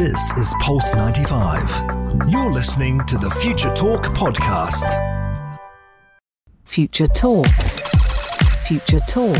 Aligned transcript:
This 0.00 0.32
is 0.38 0.54
Pulse 0.60 0.94
95. 0.94 2.30
You're 2.30 2.50
listening 2.50 3.04
to 3.04 3.18
the 3.18 3.28
Future 3.32 3.70
Talk 3.74 4.04
podcast. 4.04 4.88
Future 6.64 7.06
Talk. 7.06 7.46
Future 8.66 9.00
Talk. 9.00 9.36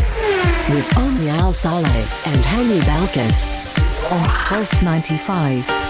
With 0.68 0.98
Omni 0.98 1.30
Al 1.30 1.54
Saleh 1.54 1.86
and 2.26 2.44
Hani 2.44 2.78
Balkis. 2.80 3.48
On 4.12 4.28
Pulse 4.28 4.82
95. 4.82 5.89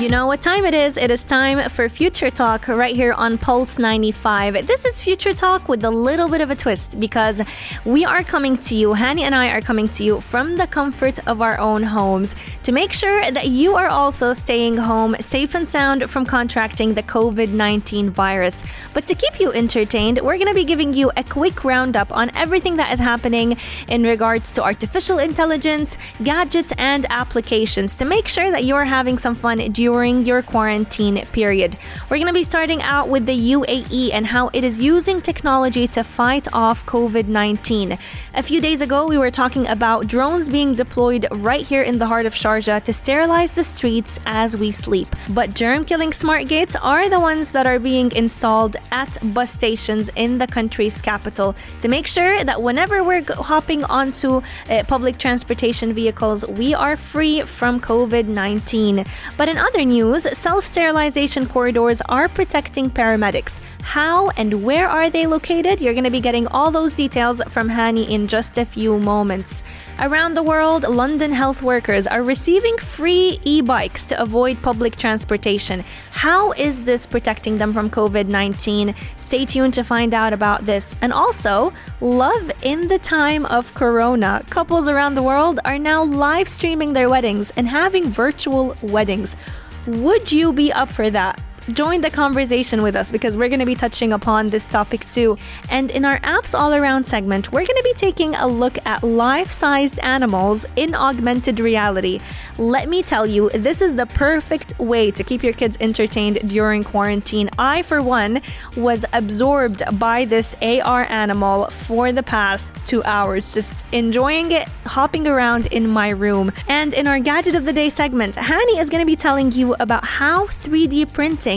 You 0.00 0.08
know 0.08 0.26
what 0.26 0.40
time 0.40 0.64
it 0.64 0.72
is? 0.72 0.96
It 0.96 1.10
is 1.10 1.22
time 1.24 1.68
for 1.68 1.86
Future 1.90 2.30
Talk 2.30 2.68
right 2.68 2.96
here 2.96 3.12
on 3.12 3.36
Pulse 3.36 3.78
95. 3.78 4.66
This 4.66 4.86
is 4.86 4.98
Future 4.98 5.34
Talk 5.34 5.68
with 5.68 5.84
a 5.84 5.90
little 5.90 6.26
bit 6.26 6.40
of 6.40 6.50
a 6.50 6.56
twist 6.56 6.98
because 6.98 7.42
we 7.84 8.06
are 8.06 8.24
coming 8.24 8.56
to 8.56 8.74
you, 8.74 8.94
Hani 8.94 9.20
and 9.20 9.34
I 9.34 9.48
are 9.50 9.60
coming 9.60 9.90
to 9.90 10.02
you 10.02 10.22
from 10.22 10.56
the 10.56 10.66
comfort 10.66 11.18
of 11.28 11.42
our 11.42 11.58
own 11.58 11.82
homes 11.82 12.34
to 12.62 12.72
make 12.72 12.94
sure 12.94 13.30
that 13.30 13.48
you 13.48 13.76
are 13.76 13.88
also 13.88 14.32
staying 14.32 14.78
home 14.78 15.16
safe 15.20 15.54
and 15.54 15.68
sound 15.68 16.10
from 16.10 16.24
contracting 16.24 16.94
the 16.94 17.02
COVID 17.02 17.52
19 17.52 18.08
virus. 18.08 18.64
But 18.94 19.06
to 19.06 19.14
keep 19.14 19.38
you 19.38 19.52
entertained, 19.52 20.18
we're 20.22 20.38
going 20.38 20.48
to 20.48 20.54
be 20.54 20.64
giving 20.64 20.94
you 20.94 21.12
a 21.18 21.24
quick 21.24 21.62
roundup 21.62 22.10
on 22.10 22.34
everything 22.34 22.76
that 22.76 22.90
is 22.90 23.00
happening 23.00 23.58
in 23.88 24.04
regards 24.04 24.50
to 24.52 24.62
artificial 24.62 25.18
intelligence, 25.18 25.98
gadgets, 26.22 26.72
and 26.78 27.04
applications 27.10 27.94
to 27.96 28.06
make 28.06 28.26
sure 28.26 28.50
that 28.50 28.64
you're 28.64 28.86
having 28.86 29.18
some 29.18 29.34
fun 29.34 29.58
during 29.58 29.89
during 29.90 30.24
your 30.24 30.40
quarantine 30.40 31.16
period. 31.32 31.76
We're 32.08 32.20
going 32.22 32.34
to 32.34 32.40
be 32.44 32.50
starting 32.54 32.80
out 32.96 33.08
with 33.08 33.26
the 33.26 33.38
UAE 33.54 34.10
and 34.16 34.24
how 34.34 34.44
it 34.52 34.62
is 34.62 34.80
using 34.80 35.20
technology 35.20 35.88
to 35.96 36.04
fight 36.04 36.46
off 36.52 36.86
COVID 36.86 37.26
19. 37.26 37.98
A 38.34 38.42
few 38.50 38.60
days 38.60 38.80
ago, 38.86 38.98
we 39.12 39.18
were 39.18 39.32
talking 39.32 39.66
about 39.66 40.06
drones 40.06 40.48
being 40.48 40.74
deployed 40.74 41.26
right 41.48 41.64
here 41.72 41.82
in 41.82 41.98
the 41.98 42.06
heart 42.06 42.26
of 42.26 42.34
Sharjah 42.34 42.84
to 42.84 42.92
sterilize 42.92 43.50
the 43.50 43.64
streets 43.64 44.20
as 44.26 44.56
we 44.56 44.70
sleep. 44.70 45.08
But 45.30 45.54
germ 45.54 45.84
killing 45.84 46.12
smart 46.12 46.46
gates 46.46 46.76
are 46.76 47.08
the 47.08 47.18
ones 47.30 47.50
that 47.50 47.66
are 47.66 47.80
being 47.80 48.12
installed 48.12 48.76
at 48.92 49.18
bus 49.34 49.50
stations 49.50 50.08
in 50.14 50.38
the 50.38 50.46
country's 50.46 51.02
capital 51.02 51.56
to 51.80 51.88
make 51.88 52.06
sure 52.06 52.44
that 52.44 52.62
whenever 52.62 53.02
we're 53.02 53.24
hopping 53.52 53.82
onto 53.84 54.30
uh, 54.36 54.84
public 54.94 55.18
transportation 55.18 55.92
vehicles, 55.92 56.46
we 56.46 56.74
are 56.74 56.96
free 56.96 57.42
from 57.42 57.80
COVID 57.80 58.26
19. 58.26 59.04
But 59.36 59.48
in 59.48 59.58
other 59.70 59.84
news, 59.84 60.26
self 60.36 60.64
sterilization 60.64 61.46
corridors 61.46 62.00
are 62.08 62.28
protecting 62.28 62.90
paramedics. 62.90 63.60
How 63.82 64.30
and 64.30 64.64
where 64.64 64.88
are 64.88 65.08
they 65.08 65.26
located? 65.26 65.80
You're 65.80 65.94
going 65.94 66.10
to 66.10 66.10
be 66.10 66.20
getting 66.20 66.48
all 66.48 66.72
those 66.72 66.92
details 66.92 67.40
from 67.48 67.68
Hani 67.68 68.08
in 68.08 68.26
just 68.26 68.58
a 68.58 68.64
few 68.64 68.98
moments. 68.98 69.62
Around 70.00 70.34
the 70.34 70.42
world, 70.42 70.82
London 70.82 71.32
health 71.32 71.62
workers 71.62 72.08
are 72.08 72.22
receiving 72.22 72.76
free 72.78 73.38
e 73.44 73.60
bikes 73.60 74.02
to 74.04 74.20
avoid 74.20 74.60
public 74.60 74.96
transportation. 74.96 75.84
How 76.10 76.50
is 76.52 76.82
this 76.82 77.06
protecting 77.06 77.58
them 77.58 77.72
from 77.72 77.90
COVID 77.90 78.26
19? 78.26 78.94
Stay 79.16 79.44
tuned 79.44 79.74
to 79.74 79.84
find 79.84 80.14
out 80.14 80.32
about 80.32 80.66
this. 80.66 80.96
And 81.00 81.12
also, 81.12 81.72
love 82.00 82.50
in 82.62 82.88
the 82.88 82.98
time 82.98 83.46
of 83.46 83.72
Corona. 83.74 84.42
Couples 84.50 84.88
around 84.88 85.14
the 85.14 85.22
world 85.22 85.60
are 85.64 85.78
now 85.78 86.02
live 86.02 86.48
streaming 86.48 86.92
their 86.92 87.08
weddings 87.08 87.52
and 87.56 87.68
having 87.68 88.10
virtual 88.10 88.74
weddings. 88.82 89.36
Would 89.86 90.30
you 90.30 90.52
be 90.52 90.72
up 90.72 90.90
for 90.90 91.10
that? 91.10 91.40
Join 91.68 92.00
the 92.00 92.10
conversation 92.10 92.82
with 92.82 92.96
us 92.96 93.12
because 93.12 93.36
we're 93.36 93.48
going 93.48 93.60
to 93.60 93.66
be 93.66 93.74
touching 93.74 94.12
upon 94.12 94.48
this 94.48 94.66
topic 94.66 95.08
too. 95.08 95.36
And 95.68 95.90
in 95.90 96.04
our 96.04 96.18
Apps 96.20 96.58
All 96.58 96.74
Around 96.74 97.04
segment, 97.04 97.52
we're 97.52 97.66
going 97.66 97.76
to 97.76 97.82
be 97.84 97.94
taking 97.94 98.34
a 98.34 98.46
look 98.46 98.78
at 98.86 99.02
life 99.02 99.50
sized 99.50 99.98
animals 100.00 100.66
in 100.76 100.94
augmented 100.94 101.60
reality. 101.60 102.20
Let 102.58 102.88
me 102.88 103.02
tell 103.02 103.26
you, 103.26 103.50
this 103.50 103.82
is 103.82 103.96
the 103.96 104.06
perfect 104.06 104.78
way 104.78 105.10
to 105.10 105.24
keep 105.24 105.42
your 105.42 105.52
kids 105.52 105.76
entertained 105.80 106.48
during 106.48 106.84
quarantine. 106.84 107.50
I, 107.58 107.82
for 107.82 108.02
one, 108.02 108.42
was 108.76 109.04
absorbed 109.12 109.82
by 109.98 110.24
this 110.24 110.54
AR 110.62 111.06
animal 111.08 111.70
for 111.70 112.12
the 112.12 112.22
past 112.22 112.68
two 112.86 113.02
hours, 113.04 113.52
just 113.52 113.84
enjoying 113.92 114.52
it, 114.52 114.68
hopping 114.86 115.26
around 115.26 115.66
in 115.66 115.90
my 115.90 116.10
room. 116.10 116.52
And 116.68 116.94
in 116.94 117.06
our 117.06 117.18
Gadget 117.18 117.54
of 117.54 117.64
the 117.64 117.72
Day 117.72 117.90
segment, 117.90 118.34
Hani 118.36 118.80
is 118.80 118.88
going 118.88 119.02
to 119.02 119.06
be 119.06 119.16
telling 119.16 119.52
you 119.52 119.74
about 119.80 120.04
how 120.04 120.46
3D 120.46 121.12
printing 121.12 121.49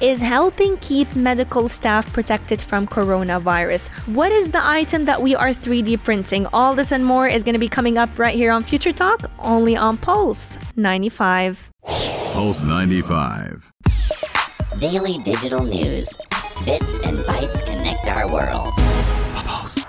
is 0.00 0.20
helping 0.20 0.76
keep 0.78 1.16
medical 1.16 1.68
staff 1.68 2.12
protected 2.12 2.60
from 2.60 2.86
coronavirus. 2.86 3.88
What 4.14 4.32
is 4.32 4.50
the 4.50 4.64
item 4.66 5.06
that 5.06 5.22
we 5.22 5.34
are 5.34 5.48
3D 5.48 6.04
printing? 6.04 6.46
All 6.52 6.74
this 6.74 6.92
and 6.92 7.04
more 7.04 7.26
is 7.26 7.42
going 7.42 7.54
to 7.54 7.58
be 7.58 7.68
coming 7.68 7.96
up 7.96 8.18
right 8.18 8.34
here 8.34 8.52
on 8.52 8.62
Future 8.64 8.92
Talk, 8.92 9.30
only 9.38 9.76
on 9.76 9.96
Pulse 9.96 10.58
95. 10.76 11.70
Pulse 12.34 12.62
95. 12.62 13.72
Daily 14.78 15.18
digital 15.18 15.64
news. 15.64 16.08
Bits 16.64 16.98
and 17.04 17.16
bytes 17.18 17.64
connect 17.64 18.06
our 18.06 18.30
world. 18.30 18.72
Pulse. 19.34 19.84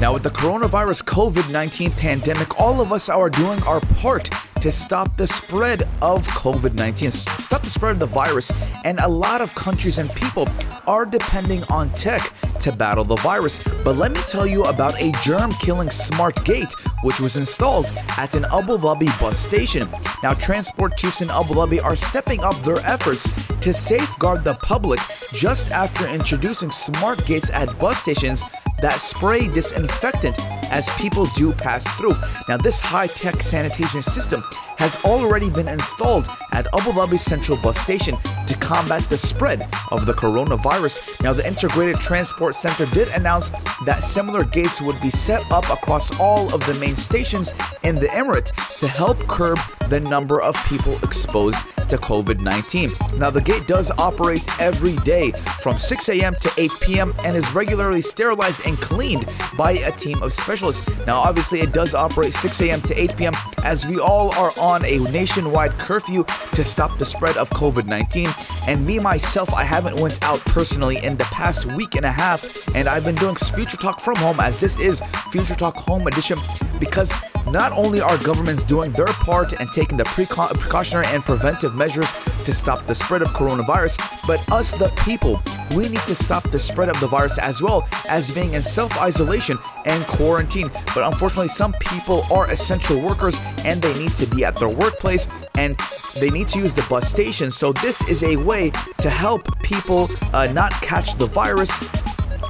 Now, 0.00 0.12
with 0.12 0.22
the 0.22 0.30
coronavirus 0.30 1.02
COVID 1.04 1.50
19 1.50 1.90
pandemic, 1.92 2.60
all 2.60 2.80
of 2.80 2.92
us 2.92 3.08
are 3.08 3.30
doing 3.30 3.62
our 3.64 3.80
part 3.98 4.30
to 4.64 4.72
stop 4.72 5.14
the 5.18 5.26
spread 5.26 5.82
of 6.00 6.26
COVID 6.28 6.72
19, 6.72 7.10
stop 7.10 7.62
the 7.62 7.68
spread 7.68 7.92
of 7.92 7.98
the 7.98 8.06
virus. 8.06 8.50
And 8.86 8.98
a 9.00 9.06
lot 9.06 9.42
of 9.42 9.54
countries 9.54 9.98
and 9.98 10.10
people 10.14 10.48
are 10.86 11.04
depending 11.04 11.62
on 11.64 11.90
tech 11.90 12.32
to 12.60 12.72
battle 12.72 13.04
the 13.04 13.16
virus. 13.16 13.58
But 13.84 13.96
let 13.96 14.12
me 14.12 14.20
tell 14.20 14.46
you 14.46 14.64
about 14.64 14.98
a 14.98 15.12
germ 15.22 15.52
killing 15.60 15.90
smart 15.90 16.42
gate 16.46 16.72
which 17.02 17.20
was 17.20 17.36
installed 17.36 17.92
at 18.16 18.34
an 18.34 18.46
Abu 18.46 18.78
Dhabi 18.78 19.20
bus 19.20 19.38
station. 19.38 19.86
Now, 20.22 20.32
transport 20.32 20.96
chiefs 20.96 21.20
in 21.20 21.28
Abu 21.28 21.52
Dhabi 21.52 21.84
are 21.84 21.94
stepping 21.94 22.42
up 22.42 22.56
their 22.62 22.78
efforts 22.86 23.28
to 23.60 23.74
safeguard 23.74 24.44
the 24.44 24.54
public 24.54 25.00
just 25.34 25.72
after 25.72 26.08
introducing 26.08 26.70
smart 26.70 27.26
gates 27.26 27.50
at 27.50 27.78
bus 27.78 27.98
stations 27.98 28.42
that 28.80 28.98
spray 29.00 29.46
disinfectant 29.48 30.38
as 30.74 30.90
people 30.98 31.24
do 31.36 31.52
pass 31.52 31.86
through. 31.96 32.14
Now, 32.48 32.56
this 32.56 32.80
high 32.80 33.06
tech 33.06 33.36
sanitation 33.36 34.02
system 34.02 34.42
has 34.76 34.96
already 35.04 35.48
been 35.48 35.68
installed 35.68 36.28
at 36.52 36.66
Abu 36.74 36.90
Dhabi 36.90 37.18
Central 37.18 37.56
Bus 37.62 37.78
Station 37.78 38.16
to 38.48 38.56
combat 38.58 39.02
the 39.08 39.16
spread 39.16 39.62
of 39.92 40.04
the 40.04 40.12
coronavirus. 40.12 41.22
Now, 41.22 41.32
the 41.32 41.46
Integrated 41.46 41.96
Transport 42.00 42.56
Center 42.56 42.86
did 42.86 43.08
announce 43.08 43.50
that 43.86 44.02
similar 44.02 44.44
gates 44.44 44.82
would 44.82 45.00
be 45.00 45.10
set 45.10 45.48
up 45.52 45.70
across 45.70 46.18
all 46.18 46.52
of 46.52 46.66
the 46.66 46.74
main 46.74 46.96
stations 46.96 47.52
in 47.84 47.94
the 47.94 48.08
Emirate 48.08 48.50
to 48.78 48.88
help 48.88 49.18
curb 49.28 49.58
the 49.94 50.00
number 50.00 50.42
of 50.42 50.56
people 50.66 50.96
exposed 51.04 51.56
to 51.88 51.96
COVID 51.98 52.40
19. 52.40 52.90
Now, 53.16 53.30
the 53.30 53.40
gate 53.40 53.68
does 53.68 53.92
operate 53.92 54.44
every 54.60 54.96
day 54.96 55.30
from 55.60 55.78
6 55.78 56.08
a.m. 56.08 56.34
to 56.40 56.50
8 56.56 56.72
p.m. 56.80 57.14
and 57.24 57.36
is 57.36 57.48
regularly 57.52 58.02
sterilized 58.02 58.66
and 58.66 58.76
cleaned 58.78 59.28
by 59.56 59.72
a 59.72 59.92
team 59.92 60.20
of 60.20 60.32
specialists. 60.32 60.82
Now, 61.06 61.20
obviously, 61.20 61.60
it 61.60 61.72
does 61.72 61.94
operate 61.94 62.34
6 62.34 62.60
a.m. 62.62 62.80
to 62.82 63.00
8 63.00 63.16
p.m. 63.16 63.34
as 63.62 63.86
we 63.86 64.00
all 64.00 64.34
are 64.34 64.52
on 64.58 64.84
a 64.84 64.98
nationwide 64.98 65.78
curfew 65.78 66.24
to 66.54 66.64
stop 66.64 66.98
the 66.98 67.04
spread 67.04 67.36
of 67.36 67.48
COVID 67.50 67.86
19. 67.86 68.28
And 68.66 68.84
me, 68.84 68.98
myself, 68.98 69.54
I 69.54 69.62
haven't 69.62 70.00
went 70.00 70.20
out 70.24 70.40
personally 70.40 70.96
in 71.04 71.16
the 71.16 71.24
past 71.24 71.72
week 71.74 71.94
and 71.94 72.04
a 72.04 72.12
half, 72.12 72.42
and 72.74 72.88
I've 72.88 73.04
been 73.04 73.14
doing 73.14 73.36
Future 73.36 73.76
Talk 73.76 74.00
from 74.00 74.16
home 74.16 74.40
as 74.40 74.58
this 74.58 74.76
is 74.80 75.00
Future 75.30 75.54
Talk 75.54 75.76
Home 75.76 76.08
Edition 76.08 76.38
because 76.80 77.12
not 77.50 77.72
only 77.72 78.00
are 78.00 78.18
governments 78.18 78.62
doing 78.64 78.90
their 78.92 79.06
part 79.06 79.52
and 79.60 79.70
taking 79.70 79.96
the 79.96 80.04
precautionary 80.04 81.06
and 81.08 81.22
preventive 81.22 81.74
measures 81.74 82.06
to 82.44 82.52
stop 82.52 82.86
the 82.86 82.94
spread 82.94 83.22
of 83.22 83.28
coronavirus, 83.28 83.98
but 84.26 84.40
us, 84.52 84.72
the 84.72 84.88
people, 85.04 85.40
we 85.76 85.88
need 85.88 86.00
to 86.00 86.14
stop 86.14 86.42
the 86.50 86.58
spread 86.58 86.88
of 86.88 86.98
the 87.00 87.06
virus 87.06 87.38
as 87.38 87.62
well 87.62 87.88
as 88.08 88.30
being 88.30 88.52
in 88.52 88.62
self 88.62 88.96
isolation 88.98 89.58
and 89.86 90.04
quarantine. 90.06 90.70
But 90.94 91.04
unfortunately, 91.04 91.48
some 91.48 91.72
people 91.74 92.24
are 92.32 92.50
essential 92.50 93.00
workers 93.00 93.38
and 93.64 93.80
they 93.80 93.94
need 93.98 94.14
to 94.16 94.26
be 94.26 94.44
at 94.44 94.56
their 94.56 94.68
workplace 94.68 95.26
and 95.56 95.78
they 96.16 96.30
need 96.30 96.48
to 96.48 96.58
use 96.58 96.74
the 96.74 96.86
bus 96.88 97.08
station. 97.08 97.50
So, 97.50 97.72
this 97.72 98.06
is 98.08 98.22
a 98.22 98.36
way 98.36 98.70
to 98.98 99.10
help 99.10 99.58
people 99.60 100.08
uh, 100.32 100.46
not 100.52 100.72
catch 100.72 101.16
the 101.18 101.26
virus 101.26 101.70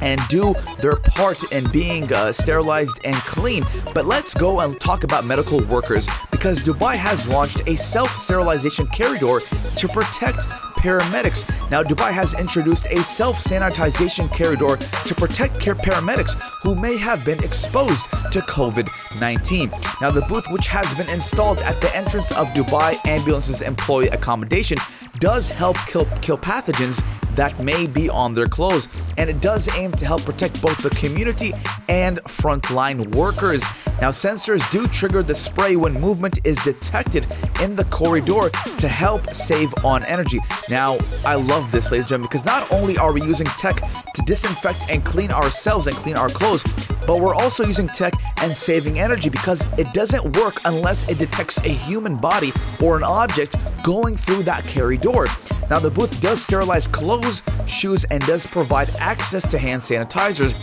and 0.04 0.20
do 0.28 0.54
their 0.78 0.96
part 0.96 1.42
in 1.50 1.68
being 1.70 2.12
uh, 2.12 2.30
sterilized 2.30 3.00
and 3.04 3.16
clean. 3.16 3.64
But 3.94 4.04
let's 4.04 4.34
go 4.34 4.60
and 4.60 4.78
talk 4.80 5.02
about 5.02 5.24
medical 5.24 5.64
workers 5.64 6.06
because 6.30 6.62
Dubai 6.62 6.94
has 6.94 7.26
launched 7.26 7.62
a 7.66 7.74
self 7.76 8.14
sterilization 8.14 8.86
corridor 8.88 9.40
to 9.40 9.88
protect 9.88 10.46
paramedics. 10.84 11.48
Now, 11.70 11.82
Dubai 11.82 12.12
has 12.12 12.38
introduced 12.38 12.86
a 12.90 13.02
self 13.02 13.38
sanitization 13.38 14.28
corridor 14.30 14.76
to 14.76 15.14
protect 15.14 15.58
care 15.58 15.74
paramedics 15.74 16.34
who 16.62 16.74
may 16.74 16.96
have 16.98 17.24
been 17.24 17.42
exposed 17.42 18.04
to 18.32 18.40
COVID 18.40 18.88
19. 19.18 19.70
Now, 20.02 20.10
the 20.10 20.20
booth, 20.28 20.44
which 20.50 20.66
has 20.66 20.92
been 20.94 21.08
installed 21.08 21.58
at 21.60 21.80
the 21.80 21.94
entrance 21.96 22.30
of 22.32 22.50
Dubai 22.50 23.02
Ambulance's 23.06 23.62
employee 23.62 24.08
accommodation, 24.08 24.76
does 25.18 25.48
help 25.48 25.76
kill, 25.86 26.06
kill 26.20 26.38
pathogens 26.38 27.02
that 27.34 27.58
may 27.60 27.86
be 27.86 28.08
on 28.08 28.32
their 28.32 28.46
clothes. 28.46 28.88
And 29.18 29.28
it 29.28 29.40
does 29.40 29.68
aim 29.76 29.92
to 29.92 30.06
help 30.06 30.24
protect 30.24 30.60
both 30.62 30.78
the 30.78 30.90
community 30.90 31.52
and 31.88 32.18
frontline 32.24 33.14
workers. 33.14 33.62
Now, 34.00 34.10
sensors 34.10 34.68
do 34.70 34.86
trigger 34.88 35.22
the 35.22 35.34
spray 35.34 35.76
when 35.76 35.94
movement 35.94 36.40
is 36.44 36.58
detected 36.58 37.26
in 37.60 37.76
the 37.76 37.84
corridor 37.86 38.50
to 38.76 38.88
help 38.88 39.30
save 39.30 39.72
on 39.84 40.04
energy. 40.04 40.40
Now, 40.68 40.98
I 41.24 41.34
love 41.36 41.70
this, 41.70 41.90
ladies 41.90 42.02
and 42.02 42.08
gentlemen, 42.08 42.28
because 42.28 42.44
not 42.44 42.70
only 42.72 42.98
are 42.98 43.12
we 43.12 43.22
using 43.22 43.46
tech 43.46 43.76
to 43.76 44.22
disinfect 44.22 44.86
and 44.88 45.04
clean 45.04 45.30
ourselves 45.30 45.86
and 45.86 45.96
clean 45.96 46.16
our 46.16 46.28
clothes, 46.28 46.62
but 47.06 47.20
we're 47.20 47.34
also 47.34 47.64
using 47.64 47.86
tech 47.86 48.14
and 48.38 48.56
saving 48.56 48.98
energy 48.98 49.28
because 49.28 49.66
it 49.78 49.92
doesn't 49.92 50.36
work 50.36 50.60
unless 50.64 51.08
it 51.08 51.18
detects 51.18 51.58
a 51.58 51.68
human 51.68 52.16
body 52.16 52.52
or 52.82 52.96
an 52.96 53.04
object 53.04 53.56
going 53.82 54.16
through 54.16 54.42
that 54.44 54.66
corridor. 54.68 55.26
Now, 55.70 55.78
the 55.78 55.90
booth 55.90 56.20
does 56.20 56.42
sterilize 56.42 56.86
clothes, 56.86 57.42
shoes, 57.66 58.04
and 58.04 58.24
does 58.26 58.46
provide 58.46 58.90
access 58.96 59.48
to 59.50 59.58
hand 59.58 59.82
sanitizers. 59.82 60.54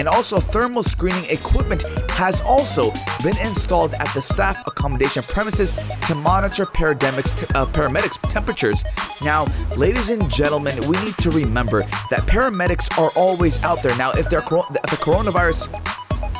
And 0.00 0.08
also, 0.08 0.40
thermal 0.40 0.82
screening 0.82 1.26
equipment 1.26 1.82
has 2.12 2.40
also 2.40 2.90
been 3.22 3.36
installed 3.36 3.92
at 3.92 4.08
the 4.14 4.22
staff 4.22 4.66
accommodation 4.66 5.22
premises 5.22 5.74
to 6.06 6.14
monitor 6.14 6.64
paramedics, 6.64 7.44
uh, 7.54 7.66
paramedics 7.66 8.16
temperatures. 8.32 8.82
Now, 9.20 9.44
ladies 9.76 10.08
and 10.08 10.30
gentlemen, 10.30 10.80
we 10.88 10.96
need 11.04 11.18
to 11.18 11.30
remember 11.30 11.82
that 12.08 12.20
paramedics 12.20 12.98
are 12.98 13.10
always 13.10 13.62
out 13.62 13.82
there. 13.82 13.94
Now, 13.98 14.12
if, 14.12 14.30
they're, 14.30 14.38
if 14.38 14.90
the 14.90 14.96
coronavirus 14.98 15.68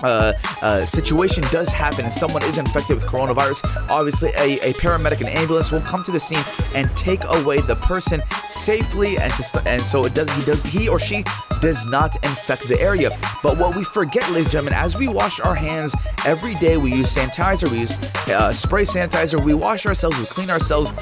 uh, 0.02 0.32
uh, 0.62 0.86
situation 0.86 1.44
does 1.52 1.68
happen 1.68 2.06
and 2.06 2.14
someone 2.14 2.42
is 2.44 2.56
infected 2.56 2.96
with 2.96 3.04
coronavirus, 3.04 3.62
obviously 3.90 4.30
a, 4.36 4.58
a 4.70 4.72
paramedic 4.72 5.18
and 5.18 5.28
ambulance 5.28 5.70
will 5.70 5.82
come 5.82 6.02
to 6.04 6.10
the 6.10 6.20
scene 6.20 6.42
and 6.74 6.88
take 6.96 7.20
away 7.24 7.60
the 7.60 7.76
person 7.76 8.22
safely, 8.48 9.18
and 9.18 9.30
to 9.34 9.62
and 9.66 9.82
so 9.82 10.06
it 10.06 10.14
does 10.14 10.30
he 10.32 10.42
does 10.46 10.62
he 10.62 10.88
or 10.88 10.98
she 10.98 11.22
does 11.60 11.86
not 11.86 12.16
infect 12.24 12.68
the 12.68 12.80
area. 12.80 13.10
But 13.42 13.58
what 13.58 13.76
we 13.76 13.84
forget, 13.84 14.28
ladies 14.30 14.46
and 14.46 14.52
gentlemen, 14.52 14.74
as 14.74 14.96
we 14.96 15.08
wash 15.08 15.40
our 15.40 15.54
hands 15.54 15.94
every 16.24 16.54
day, 16.54 16.76
we 16.76 16.92
use 16.92 17.14
sanitizer, 17.14 17.70
we 17.70 17.80
use 17.80 17.96
uh, 18.28 18.52
spray 18.52 18.82
sanitizer, 18.82 19.42
we 19.44 19.54
wash 19.54 19.86
ourselves, 19.86 20.18
we 20.18 20.26
clean 20.26 20.50
ourselves 20.50 20.92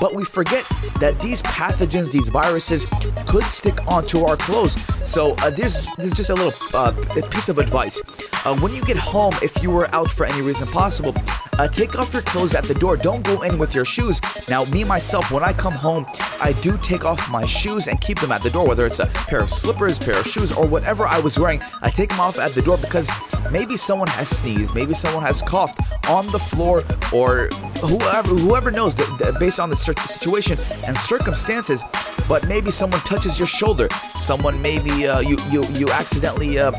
but 0.00 0.14
we 0.14 0.24
forget 0.24 0.64
that 1.00 1.18
these 1.20 1.42
pathogens, 1.42 2.12
these 2.12 2.28
viruses, 2.28 2.86
could 3.26 3.44
stick 3.44 3.86
onto 3.86 4.24
our 4.24 4.36
clothes. 4.36 4.76
So 5.04 5.34
uh, 5.38 5.50
there's, 5.50 5.86
there's 5.96 6.12
just 6.12 6.30
a 6.30 6.34
little 6.34 6.54
uh, 6.74 6.92
piece 7.30 7.48
of 7.48 7.58
advice. 7.58 8.00
Uh, 8.44 8.58
when 8.58 8.74
you 8.74 8.82
get 8.82 8.96
home, 8.96 9.34
if 9.42 9.62
you 9.62 9.70
were 9.70 9.92
out 9.94 10.10
for 10.10 10.26
any 10.26 10.42
reason 10.42 10.68
possible, 10.68 11.14
uh, 11.58 11.68
take 11.68 11.98
off 11.98 12.12
your 12.12 12.22
clothes 12.22 12.54
at 12.54 12.64
the 12.64 12.74
door. 12.74 12.96
Don't 12.96 13.22
go 13.22 13.42
in 13.42 13.58
with 13.58 13.74
your 13.74 13.84
shoes. 13.84 14.20
Now, 14.48 14.64
me 14.64 14.84
myself, 14.84 15.30
when 15.30 15.42
I 15.42 15.52
come 15.52 15.72
home, 15.72 16.06
I 16.40 16.52
do 16.52 16.76
take 16.78 17.04
off 17.04 17.30
my 17.30 17.44
shoes 17.44 17.88
and 17.88 18.00
keep 18.00 18.20
them 18.20 18.32
at 18.32 18.42
the 18.42 18.50
door, 18.50 18.66
whether 18.66 18.86
it's 18.86 19.00
a 19.00 19.06
pair 19.06 19.40
of 19.40 19.52
slippers, 19.52 19.98
pair 19.98 20.18
of 20.18 20.26
shoes, 20.26 20.52
or 20.52 20.66
whatever 20.66 21.06
I 21.06 21.18
was 21.18 21.38
wearing. 21.38 21.60
I 21.82 21.90
take 21.90 22.10
them 22.10 22.20
off 22.20 22.38
at 22.38 22.54
the 22.54 22.62
door 22.62 22.78
because 22.78 23.08
maybe 23.50 23.76
someone 23.76 24.08
has 24.08 24.28
sneezed, 24.28 24.74
maybe 24.74 24.94
someone 24.94 25.22
has 25.24 25.42
coughed 25.42 25.80
on 26.08 26.26
the 26.28 26.38
floor, 26.38 26.84
or 27.12 27.48
whoever 27.80 28.34
whoever 28.34 28.70
knows 28.70 28.94
based 29.38 29.60
on 29.60 29.70
the 29.70 29.76
situation 29.76 30.58
and 30.84 30.96
circumstances. 30.96 31.82
But 32.28 32.46
maybe 32.46 32.70
someone 32.70 33.00
touches 33.00 33.38
your 33.38 33.48
shoulder. 33.48 33.88
Someone 34.14 34.60
maybe 34.60 35.06
uh, 35.06 35.20
you 35.20 35.36
you 35.50 35.64
you 35.64 35.90
accidentally. 35.90 36.58
Uh, 36.58 36.72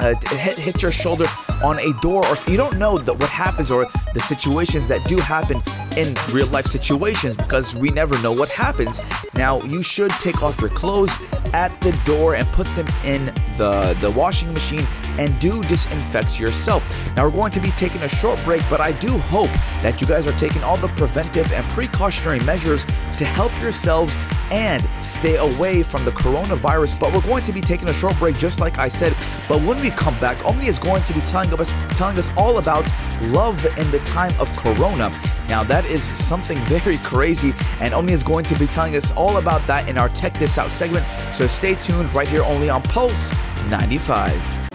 uh, 0.00 0.14
hit, 0.36 0.58
hit 0.58 0.82
your 0.82 0.90
shoulder 0.90 1.26
on 1.62 1.78
a 1.78 1.92
door 2.00 2.26
or 2.26 2.36
you 2.48 2.56
don't 2.56 2.78
know 2.78 2.96
what 2.96 3.28
happens 3.28 3.70
or 3.70 3.86
the 4.14 4.20
situations 4.20 4.88
that 4.88 5.06
do 5.06 5.18
happen 5.18 5.62
in 5.96 6.16
real 6.32 6.46
life 6.48 6.66
situations 6.66 7.36
because 7.36 7.74
we 7.74 7.90
never 7.90 8.20
know 8.22 8.32
what 8.32 8.48
happens. 8.48 9.00
Now 9.34 9.60
you 9.62 9.82
should 9.82 10.10
take 10.12 10.42
off 10.42 10.60
your 10.60 10.70
clothes 10.70 11.14
at 11.52 11.78
the 11.80 11.92
door 12.04 12.34
and 12.34 12.46
put 12.48 12.66
them 12.76 12.86
in 13.04 13.26
the 13.58 13.96
the 14.00 14.10
washing 14.12 14.52
machine 14.52 14.86
and 15.18 15.38
do 15.40 15.62
disinfect 15.64 16.40
yourself. 16.40 16.82
Now 17.16 17.24
we're 17.24 17.32
going 17.32 17.50
to 17.52 17.60
be 17.60 17.70
taking 17.72 18.02
a 18.02 18.08
short 18.08 18.42
break 18.44 18.62
but 18.70 18.80
i 18.80 18.92
do 18.92 19.18
hope 19.18 19.50
that 19.82 20.00
you 20.00 20.06
guys 20.06 20.26
are 20.26 20.38
taking 20.38 20.62
all 20.62 20.76
the 20.76 20.88
preventive 20.88 21.52
and 21.52 21.64
precautionary 21.70 22.40
measures 22.40 22.84
to 23.18 23.24
help 23.24 23.52
yourselves 23.60 24.16
and 24.50 24.86
stay 25.04 25.36
away 25.36 25.82
from 25.82 26.04
the 26.04 26.10
coronavirus 26.12 26.98
but 26.98 27.12
we're 27.12 27.20
going 27.22 27.42
to 27.42 27.52
be 27.52 27.60
taking 27.60 27.88
a 27.88 27.94
short 27.94 28.16
break 28.18 28.36
just 28.38 28.60
like 28.60 28.78
i 28.78 28.88
said 28.88 29.12
but 29.48 29.60
when 29.62 29.80
we 29.80 29.90
come 29.90 30.18
back 30.20 30.42
omni 30.44 30.66
is 30.66 30.78
going 30.78 31.02
to 31.04 31.12
be 31.12 31.20
telling 31.20 31.52
us 31.58 31.74
telling 31.90 32.18
us 32.18 32.30
all 32.36 32.58
about 32.58 32.88
love 33.22 33.64
in 33.78 33.90
the 33.90 34.00
time 34.00 34.32
of 34.40 34.54
corona 34.56 35.08
now 35.48 35.62
that 35.62 35.84
is 35.84 36.02
something 36.02 36.58
very 36.64 36.98
crazy 36.98 37.52
and 37.80 37.94
omni 37.94 38.12
is 38.12 38.22
going 38.22 38.44
to 38.44 38.58
be 38.58 38.66
telling 38.66 38.96
us 38.96 39.12
all 39.12 39.36
about 39.38 39.64
that 39.66 39.88
in 39.88 39.96
our 39.96 40.08
tech 40.10 40.36
this 40.38 40.58
out 40.58 40.70
segment 40.70 41.04
so 41.32 41.46
stay 41.46 41.74
tuned 41.74 42.12
right 42.14 42.28
here 42.28 42.42
only 42.44 42.68
on 42.68 42.82
pulse 42.82 43.32
95 43.68 44.70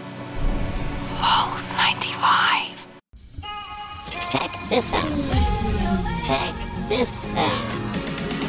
Pulse 1.18 1.72
95. 1.72 2.86
Check 4.30 4.50
this 4.68 4.92
out. 4.92 5.02
Check 6.24 6.54
this 6.88 7.26
out. 7.34 7.70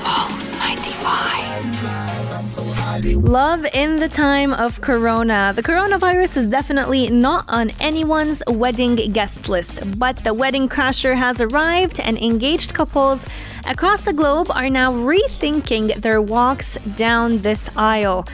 Pulse 0.03 0.46
95. 0.87 3.15
Love 3.15 3.65
in 3.73 3.97
the 3.97 4.07
time 4.07 4.53
of 4.53 4.79
Corona. 4.79 5.51
The 5.55 5.61
coronavirus 5.61 6.37
is 6.37 6.47
definitely 6.47 7.09
not 7.09 7.43
on 7.49 7.71
anyone's 7.81 8.41
wedding 8.47 8.95
guest 9.11 9.49
list, 9.49 9.81
but 9.99 10.15
the 10.23 10.33
wedding 10.33 10.69
crasher 10.69 11.15
has 11.15 11.41
arrived, 11.41 11.99
and 11.99 12.17
engaged 12.17 12.73
couples 12.73 13.27
across 13.65 13.99
the 14.01 14.13
globe 14.13 14.49
are 14.51 14.69
now 14.69 14.93
rethinking 14.93 16.01
their 16.01 16.21
walks 16.21 16.77
down 16.95 17.39
this 17.39 17.69
aisle. 17.75 18.25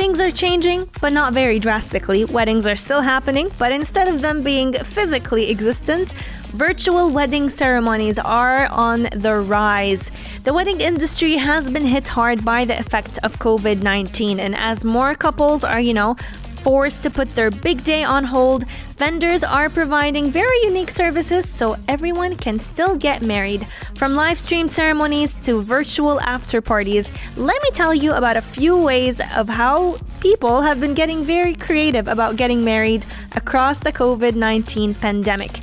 Things 0.00 0.18
are 0.18 0.30
changing, 0.30 0.88
but 1.02 1.12
not 1.12 1.34
very 1.34 1.58
drastically. 1.58 2.24
Weddings 2.24 2.66
are 2.66 2.74
still 2.74 3.02
happening, 3.02 3.50
but 3.58 3.70
instead 3.70 4.08
of 4.08 4.22
them 4.22 4.42
being 4.42 4.72
physically 4.72 5.50
existent, 5.50 6.14
virtual 6.52 7.10
wedding 7.10 7.50
ceremonies 7.50 8.18
are 8.18 8.64
on 8.68 9.08
the 9.14 9.34
rise. 9.34 10.10
The 10.44 10.54
wedding 10.54 10.80
industry 10.80 11.36
has 11.36 11.68
been 11.68 11.84
hit 11.84 12.08
hard 12.08 12.46
by 12.46 12.64
the 12.64 12.78
effect 12.78 13.18
of 13.22 13.38
COVID 13.38 13.82
19, 13.82 14.40
and 14.40 14.56
as 14.56 14.84
more 14.84 15.14
couples 15.14 15.64
are, 15.64 15.80
you 15.80 15.92
know, 15.92 16.16
forced 16.62 17.02
to 17.02 17.10
put 17.10 17.34
their 17.34 17.50
big 17.50 17.82
day 17.84 18.04
on 18.04 18.24
hold, 18.24 18.64
vendors 18.96 19.42
are 19.42 19.70
providing 19.70 20.30
very 20.30 20.60
unique 20.62 20.90
services 20.90 21.48
so 21.48 21.76
everyone 21.88 22.36
can 22.36 22.58
still 22.58 22.96
get 22.96 23.22
married. 23.22 23.66
From 23.96 24.14
live 24.14 24.38
stream 24.38 24.68
ceremonies 24.68 25.34
to 25.42 25.62
virtual 25.62 26.20
after 26.20 26.60
parties, 26.60 27.10
let 27.36 27.62
me 27.62 27.70
tell 27.70 27.94
you 27.94 28.12
about 28.12 28.36
a 28.36 28.42
few 28.42 28.76
ways 28.76 29.20
of 29.34 29.48
how 29.48 29.96
people 30.20 30.62
have 30.62 30.80
been 30.80 30.94
getting 30.94 31.24
very 31.24 31.54
creative 31.54 32.08
about 32.08 32.36
getting 32.36 32.64
married 32.64 33.04
across 33.36 33.80
the 33.80 33.92
COVID 33.92 34.34
19 34.34 34.94
pandemic. 34.94 35.58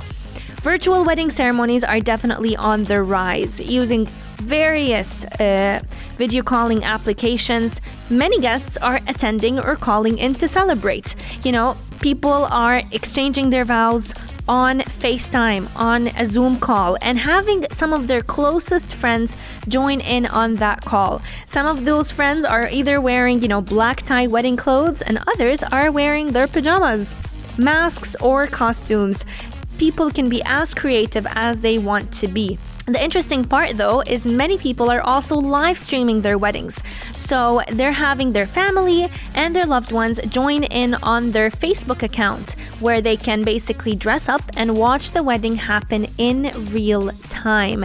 Virtual 0.62 1.04
wedding 1.04 1.30
ceremonies 1.30 1.84
are 1.84 2.00
definitely 2.00 2.56
on 2.56 2.84
the 2.84 3.00
rise. 3.00 3.60
Using 3.60 4.06
various 4.38 5.24
uh, 5.24 5.80
video 6.16 6.42
calling 6.42 6.84
applications, 6.84 7.80
many 8.10 8.40
guests 8.40 8.76
are 8.78 9.00
attending 9.06 9.58
or 9.58 9.76
calling 9.76 10.18
in 10.18 10.34
to 10.34 10.48
celebrate. 10.48 11.14
You 11.44 11.52
know, 11.52 11.76
people 12.00 12.46
are 12.50 12.82
exchanging 12.92 13.50
their 13.50 13.64
vows 13.64 14.14
on 14.48 14.80
FaceTime, 14.80 15.68
on 15.76 16.08
a 16.08 16.24
Zoom 16.24 16.58
call, 16.58 16.96
and 17.02 17.18
having 17.18 17.66
some 17.70 17.92
of 17.92 18.06
their 18.06 18.22
closest 18.22 18.94
friends 18.94 19.36
join 19.68 20.00
in 20.00 20.24
on 20.24 20.56
that 20.56 20.80
call. 20.84 21.20
Some 21.46 21.66
of 21.66 21.84
those 21.84 22.10
friends 22.10 22.46
are 22.46 22.68
either 22.70 23.00
wearing, 23.00 23.42
you 23.42 23.48
know, 23.48 23.60
black 23.60 24.02
tie 24.02 24.26
wedding 24.26 24.56
clothes, 24.56 25.02
and 25.02 25.18
others 25.26 25.62
are 25.64 25.92
wearing 25.92 26.28
their 26.32 26.46
pajamas, 26.46 27.14
masks, 27.58 28.16
or 28.22 28.46
costumes. 28.46 29.24
People 29.76 30.10
can 30.10 30.28
be 30.30 30.42
as 30.44 30.72
creative 30.72 31.26
as 31.34 31.60
they 31.60 31.78
want 31.78 32.10
to 32.14 32.26
be. 32.26 32.58
The 32.88 33.04
interesting 33.04 33.44
part, 33.44 33.76
though, 33.76 34.00
is 34.00 34.24
many 34.24 34.56
people 34.56 34.90
are 34.90 35.02
also 35.02 35.36
live 35.36 35.76
streaming 35.76 36.22
their 36.22 36.38
weddings. 36.38 36.82
So 37.14 37.60
they're 37.70 37.92
having 37.92 38.32
their 38.32 38.46
family 38.46 39.10
and 39.34 39.54
their 39.54 39.66
loved 39.66 39.92
ones 39.92 40.18
join 40.28 40.64
in 40.64 40.94
on 40.94 41.32
their 41.32 41.50
Facebook 41.50 42.02
account, 42.02 42.56
where 42.80 43.02
they 43.02 43.18
can 43.18 43.44
basically 43.44 43.94
dress 43.94 44.26
up 44.26 44.40
and 44.56 44.78
watch 44.78 45.10
the 45.10 45.22
wedding 45.22 45.56
happen 45.56 46.06
in 46.16 46.50
real 46.72 47.10
time. 47.28 47.84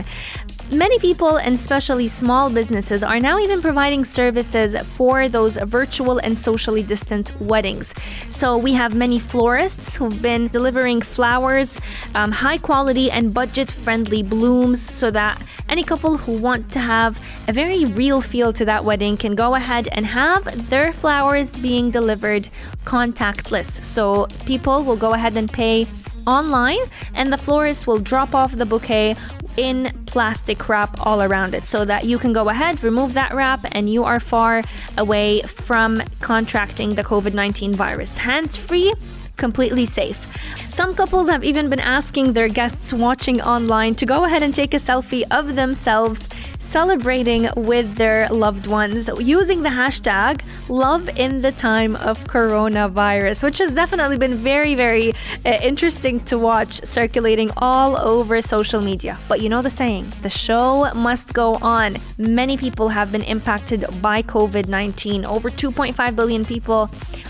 Many 0.73 0.97
people, 0.97 1.37
and 1.37 1.53
especially 1.53 2.07
small 2.07 2.49
businesses, 2.49 3.03
are 3.03 3.19
now 3.19 3.37
even 3.37 3.61
providing 3.61 4.03
services 4.03 4.75
for 4.97 5.29
those 5.29 5.55
virtual 5.57 6.17
and 6.17 6.35
socially 6.35 6.81
distant 6.81 7.39
weddings. 7.39 7.93
So 8.27 8.57
we 8.57 8.73
have 8.73 8.95
many 8.95 9.19
florists 9.19 9.95
who've 9.95 10.19
been 10.19 10.47
delivering 10.47 11.01
flowers, 11.01 11.79
um, 12.15 12.31
high 12.31 12.57
quality 12.57 13.11
and 13.11 13.35
budget 13.35 13.71
friendly 13.71 14.23
blooms, 14.23 14.81
so 14.81 15.11
that 15.11 15.39
any 15.69 15.83
couple 15.83 16.17
who 16.17 16.33
want 16.33 16.71
to 16.71 16.79
have 16.79 17.21
a 17.47 17.53
very 17.53 17.85
real 17.85 18.19
feel 18.19 18.51
to 18.53 18.65
that 18.65 18.83
wedding 18.83 19.15
can 19.15 19.35
go 19.35 19.53
ahead 19.53 19.87
and 19.91 20.07
have 20.07 20.69
their 20.71 20.91
flowers 20.91 21.55
being 21.55 21.91
delivered 21.91 22.49
contactless. 22.83 23.85
So 23.85 24.25
people 24.47 24.83
will 24.83 24.97
go 24.97 25.13
ahead 25.13 25.37
and 25.37 25.51
pay 25.51 25.85
online, 26.25 26.79
and 27.13 27.31
the 27.31 27.37
florist 27.37 27.87
will 27.87 27.99
drop 27.99 28.33
off 28.33 28.53
the 28.53 28.65
bouquet 28.65 29.15
in 29.57 29.91
plastic 30.05 30.67
wrap 30.67 31.05
all 31.05 31.21
around 31.21 31.53
it 31.53 31.63
so 31.65 31.85
that 31.85 32.05
you 32.05 32.17
can 32.17 32.33
go 32.33 32.49
ahead, 32.49 32.83
remove 32.83 33.13
that 33.13 33.33
wrap, 33.33 33.59
and 33.71 33.89
you 33.89 34.03
are 34.03 34.19
far 34.19 34.63
away 34.97 35.41
from 35.41 36.01
contracting 36.21 36.95
the 36.95 37.03
COVID 37.03 37.33
19 37.33 37.73
virus. 37.73 38.17
Hands 38.17 38.55
free, 38.55 38.93
completely 39.37 39.85
safe. 39.85 40.27
Some 40.69 40.95
couples 40.95 41.29
have 41.29 41.43
even 41.43 41.69
been 41.69 41.79
asking 41.79 42.33
their 42.33 42.49
guests 42.49 42.91
watching 42.93 43.41
online 43.41 43.93
to 43.95 44.05
go 44.05 44.23
ahead 44.23 44.41
and 44.41 44.55
take 44.55 44.73
a 44.73 44.77
selfie 44.77 45.23
of 45.29 45.55
themselves 45.55 46.29
celebrating 46.59 47.49
with 47.55 47.95
their 47.95 48.27
loved 48.29 48.65
ones 48.65 49.09
using 49.19 49.61
the 49.61 49.69
hashtag 49.69 50.41
love 50.69 51.07
in 51.17 51.41
the 51.41 51.51
time 51.51 51.95
of 51.97 52.23
coronavirus, 52.23 53.43
which 53.43 53.59
has 53.59 53.69
definitely 53.71 54.17
been 54.17 54.33
very, 54.35 54.73
very 54.73 55.13
uh, 55.45 55.59
interesting 55.61 56.19
to 56.21 56.39
watch 56.39 56.83
circulating 56.83 57.51
all 57.57 57.95
over 57.97 58.41
social 58.41 58.81
media. 58.81 59.17
But 59.27 59.41
you 59.41 59.49
know 59.49 59.61
the 59.61 59.69
saying, 59.69 60.11
the 60.23 60.29
show 60.29 60.91
must 60.95 61.33
go 61.33 61.55
on. 61.55 61.97
Many 62.17 62.57
people 62.57 62.89
have 62.89 63.11
been 63.11 63.23
impacted 63.23 63.85
by 64.01 64.23
COVID 64.23 64.67
19. 64.67 65.25
Over 65.25 65.49
2.5 65.51 66.15
billion 66.15 66.43
people 66.45 66.89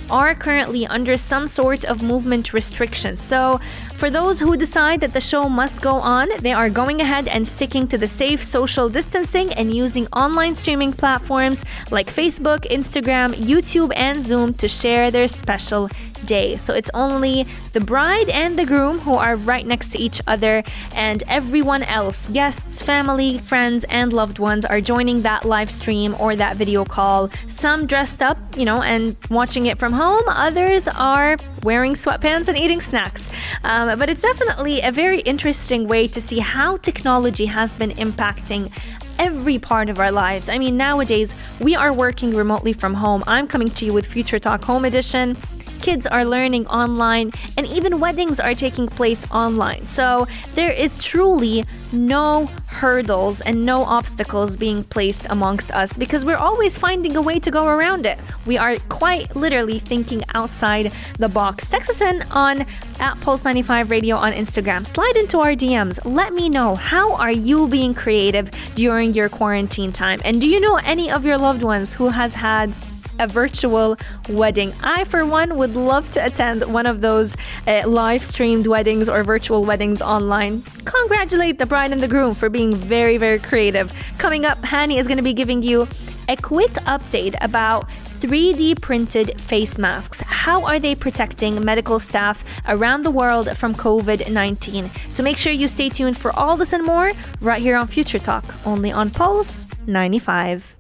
are 0.10 0.36
currently 0.36 0.86
under 0.88 1.18
some 1.18 1.48
sort 1.48 1.86
of 1.86 2.02
movement 2.02 2.54
restrictions. 2.54 3.22
So, 3.22 3.60
for 3.98 4.10
those 4.10 4.40
who 4.40 4.58
decide 4.58 5.02
that 5.02 5.14
the 5.14 5.22
show 5.22 5.48
must 5.48 5.82
go 5.82 5.92
on, 5.92 6.30
they 6.42 6.54
are 6.54 6.70
going 6.70 7.02
ahead 7.02 7.28
and 7.28 7.48
sticking 7.48 7.88
to 7.88 7.98
the 7.98 8.08
safe 8.08 8.44
social 8.44 8.90
distancing 8.90 9.54
and 9.54 9.74
using 9.74 10.08
online 10.08 10.56
streaming 10.56 10.92
platforms 10.92 11.64
like 11.92 12.08
Facebook, 12.08 12.62
Instagram, 12.70 13.34
YouTube, 13.34 13.94
and 13.96 14.22
Zoom 14.22 14.54
to 14.56 14.68
share 14.68 15.12
their 15.12 15.28
special 15.28 15.90
day. 16.26 16.58
So 16.58 16.74
it's 16.74 16.90
only 16.94 17.46
the 17.74 17.82
bride 17.82 18.30
and 18.30 18.58
the 18.58 18.66
groom 18.66 19.00
who 19.00 19.14
are 19.14 19.36
right 19.36 19.66
next 19.66 19.90
to 19.90 19.98
each 20.00 20.22
other, 20.28 20.64
and 20.96 21.24
everyone 21.28 21.84
else, 21.84 22.30
guests, 22.30 22.82
family, 22.82 23.40
friends, 23.40 23.84
and 23.90 24.14
loved 24.14 24.40
ones, 24.40 24.66
are 24.66 24.82
joining 24.82 25.22
that 25.24 25.46
live 25.46 25.70
stream 25.70 26.16
or 26.20 26.36
that 26.36 26.56
video 26.56 26.86
call. 26.86 27.30
Some 27.48 27.88
dressed 27.88 28.22
up, 28.22 28.38
you 28.58 28.66
know, 28.66 28.82
and 28.82 29.16
watching 29.30 29.66
it 29.66 29.80
from 29.80 29.94
home, 29.94 30.24
others 30.28 30.88
are 30.88 31.38
wearing 31.64 31.94
sweatpants 31.94 32.48
and 32.48 32.58
eating 32.58 32.82
snacks. 32.82 33.30
Um, 33.64 33.83
Um, 33.84 34.00
but 34.00 34.10
it's 34.10 34.22
definitely 34.22 34.80
a 34.80 34.92
very 34.94 35.20
interesting 35.22 35.90
way 35.90 36.08
to 36.08 36.22
see 36.22 36.40
how 36.40 36.78
technology 36.78 37.48
has 37.48 37.74
been 37.74 37.90
impacting 37.92 38.72
every 39.20 39.60
part 39.60 39.90
of 39.90 40.00
our 40.00 40.12
lives. 40.12 40.48
I 40.48 40.58
mean, 40.58 40.78
nowadays 40.78 41.36
we 41.60 41.76
are 41.76 41.92
working 41.92 42.34
remotely 42.34 42.72
from 42.72 42.94
home. 42.94 43.26
I'm 43.28 43.46
coming 43.46 43.68
to 43.68 43.86
you 43.86 43.92
with 43.92 44.06
Future 44.06 44.40
Talk 44.40 44.64
Home 44.64 44.86
Edition 44.86 45.36
kids 45.84 46.08
are 46.08 46.24
learning 46.24 46.66
online, 46.68 47.30
and 47.58 47.68
even 47.68 48.00
weddings 48.00 48.40
are 48.40 48.56
taking 48.56 48.88
place 48.88 49.30
online. 49.32 49.86
So 49.86 50.26
there 50.56 50.72
is 50.72 51.04
truly 51.04 51.66
no 51.92 52.46
hurdles 52.68 53.42
and 53.42 53.66
no 53.66 53.84
obstacles 53.84 54.56
being 54.56 54.86
placed 54.86 55.28
amongst 55.30 55.72
us 55.72 55.92
because 55.98 56.24
we're 56.24 56.38
always 56.38 56.78
finding 56.78 57.18
a 57.18 57.22
way 57.22 57.38
to 57.38 57.52
go 57.52 57.68
around 57.68 58.06
it. 58.06 58.18
We 58.46 58.58
are 58.58 58.78
quite 58.88 59.36
literally 59.36 59.78
thinking 59.78 60.24
outside 60.34 60.94
the 61.20 61.28
box. 61.28 61.68
Text 61.68 61.90
us 61.90 62.00
in 62.00 62.22
on 62.32 62.62
at 63.02 63.16
Pulse95 63.18 63.90
Radio 63.90 64.16
on 64.16 64.32
Instagram. 64.32 64.88
Slide 64.88 65.18
into 65.18 65.40
our 65.40 65.52
DMs. 65.52 66.00
Let 66.06 66.32
me 66.32 66.48
know 66.48 66.76
how 66.76 67.14
are 67.16 67.32
you 67.50 67.68
being 67.68 67.94
creative 67.94 68.50
during 68.76 69.14
your 69.14 69.28
quarantine 69.28 69.92
time? 69.92 70.22
And 70.24 70.40
do 70.40 70.48
you 70.48 70.62
know 70.62 70.78
any 70.78 71.12
of 71.12 71.26
your 71.26 71.38
loved 71.38 71.62
ones 71.62 71.94
who 71.94 72.08
has 72.08 72.34
had 72.36 72.74
a 73.20 73.28
virtual 73.28 73.98
wedding. 74.30 74.74
I, 74.84 75.04
for 75.04 75.26
one, 75.26 75.58
would 75.58 75.76
love 75.76 76.10
to 76.12 76.26
attend 76.26 76.64
one 76.72 76.86
of 76.86 77.02
those 77.02 77.36
uh, 77.68 77.84
live 77.88 78.24
streamed 78.24 78.68
weddings 78.68 79.10
or 79.10 79.24
virtual 79.24 79.64
weddings 79.64 80.02
online. 80.02 80.62
Congratulate 80.86 81.60
the 81.60 81.66
bride 81.66 81.92
and 81.92 82.02
the 82.02 82.08
groom 82.08 82.34
for 82.34 82.50
being 82.50 82.74
very, 82.74 83.18
very 83.18 83.40
creative. 83.40 83.92
Coming 84.18 84.46
up, 84.46 84.60
Hani 84.62 84.98
is 84.98 85.08
going 85.08 85.18
to 85.18 85.24
be 85.24 85.34
giving 85.34 85.64
you 85.64 85.88
a 86.30 86.36
quick 86.38 86.72
update 86.86 87.36
about 87.42 87.90
3D 88.24 88.80
printed 88.80 89.40
face 89.42 89.78
masks. 89.78 90.22
How 90.22 90.64
are 90.64 90.80
they 90.80 90.96
protecting 90.96 91.64
medical 91.64 92.00
staff 92.00 92.44
around 92.68 93.04
the 93.04 93.12
world 93.12 93.58
from 93.58 93.76
COVID 93.76 94.32
19? 94.32 94.90
So 95.10 95.24
make 95.24 95.38
sure 95.38 95.52
you 95.52 95.68
stay 95.68 95.90
tuned 95.90 96.18
for 96.18 96.32
all 96.40 96.56
this 96.56 96.72
and 96.72 96.86
more 96.86 97.12
right 97.42 97.62
here 97.62 97.76
on 97.76 97.88
Future 97.88 98.20
Talk, 98.20 98.46
only 98.66 98.92
on 98.94 99.12
Pulse 99.12 99.66
95. 99.88 100.76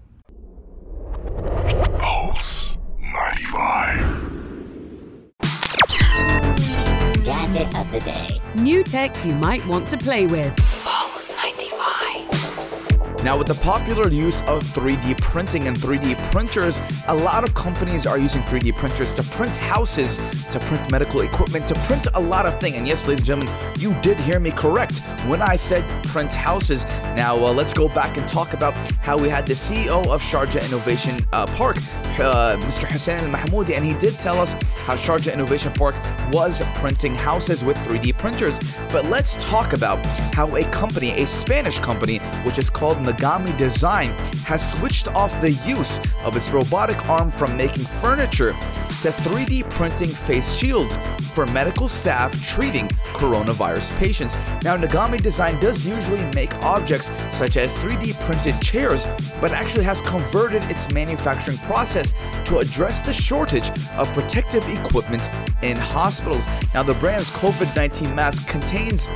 New 8.63 8.82
tech 8.82 9.13
you 9.25 9.34
might 9.34 9.65
want 9.67 9.89
to 9.89 9.98
play 9.98 10.25
with. 10.25 10.58
Now, 13.24 13.38
with 13.38 13.48
the 13.48 13.58
popular 13.62 14.10
use 14.10 14.41
of 14.43 14.62
3D 14.63 15.22
printing 15.22 15.70
and 15.70 15.77
3D 15.77 16.17
printers, 16.29 16.82
a 17.08 17.13
lot 17.13 17.46
of 17.46 17.53
companies 17.53 18.05
are 18.05 18.17
using 18.20 18.41
3D 18.41 18.77
printers 18.77 19.13
to 19.13 19.24
print 19.24 19.55
houses, 19.55 20.17
to 20.50 20.60
print 20.60 20.91
medical 20.91 21.22
equipment, 21.22 21.65
to 21.67 21.75
print 21.88 22.08
a 22.15 22.20
lot 22.20 22.46
of 22.46 22.60
things. 22.60 22.75
And 22.75 22.86
yes, 22.86 23.08
ladies 23.08 23.20
and 23.20 23.46
gentlemen, 23.46 23.55
you 23.79 23.93
did 24.01 24.20
hear 24.20 24.41
me 24.41 24.51
correct 24.51 25.00
when 25.25 25.41
I 25.41 25.55
said 25.55 25.86
print 26.03 26.34
houses. 26.34 26.84
Now, 27.15 27.38
uh, 27.38 27.53
let's 27.53 27.74
go 27.74 27.88
back 27.88 28.17
and 28.17 28.27
talk 28.27 28.53
about 28.53 28.74
how 29.00 29.17
we 29.17 29.29
had 29.29 29.46
the 29.46 29.53
CEO 29.53 30.05
of 30.08 30.22
Sharjah 30.22 30.65
Innovation 30.65 31.25
uh, 31.32 31.46
Park, 31.48 31.77
uh, 32.20 32.58
Mr. 32.60 32.91
Hussein 32.91 33.22
Al 33.22 33.27
Mahmoudi, 33.27 33.75
and 33.77 33.86
he 33.86 33.93
did 33.93 34.15
tell 34.15 34.38
us 34.38 34.53
how 34.83 34.95
Sharjah 34.95 35.33
Innovation 35.33 35.71
Park 35.71 35.95
was 36.31 36.61
printing 36.75 37.15
houses 37.15 37.63
with 37.63 37.77
3D 37.77 38.17
printers. 38.17 38.59
But 38.91 39.05
let's 39.05 39.37
talk 39.43 39.73
about 39.73 40.05
how 40.35 40.55
a 40.55 40.63
company, 40.65 41.11
a 41.11 41.25
Spanish 41.25 41.79
company, 41.79 42.17
which 42.43 42.59
is 42.59 42.69
called 42.69 42.97
Nagami 42.97 43.57
Design, 43.57 44.09
has 44.45 44.69
switched 44.69 45.07
off 45.09 45.39
the 45.39 45.51
use 45.51 45.99
of 46.23 46.35
its 46.35 46.49
robotic 46.49 47.07
arm 47.07 47.31
from 47.31 47.55
making 47.55 47.83
furniture 47.83 48.53
to 49.03 49.10
3D 49.10 49.69
printing 49.69 50.07
face 50.07 50.53
shield 50.53 50.98
for 51.33 51.45
medical 51.48 51.89
staff 51.89 52.31
treating 52.48 52.88
coronavirus 53.13 53.98
patients. 53.98 54.38
Now, 54.63 54.77
Nagami 54.77 55.22
Design 55.22 55.60
does 55.60 55.86
usually 55.86 56.24
make 56.33 56.53
objects 56.63 57.12
such 57.33 57.57
as 57.57 57.74
3D 57.74 58.17
printed 58.22 58.62
chairs, 58.62 59.05
but 59.41 59.51
actually 59.51 59.83
has 59.83 60.00
converted 60.00 60.63
its 60.72 60.89
manufacturing 60.89 61.57
process 61.57 62.13
to 62.45 62.60
address 62.60 63.01
the 63.01 63.12
shortage 63.12 63.69
of 63.98 64.12
protective 64.13 64.65
equipment 64.69 65.29
in 65.62 65.75
hospitals. 65.75 66.45
Now, 66.74 66.83
the 66.83 66.93
brand's 66.93 67.29
COVID 67.29 67.75
19 67.75 68.15
mask 68.15 68.48
contains 68.48 69.10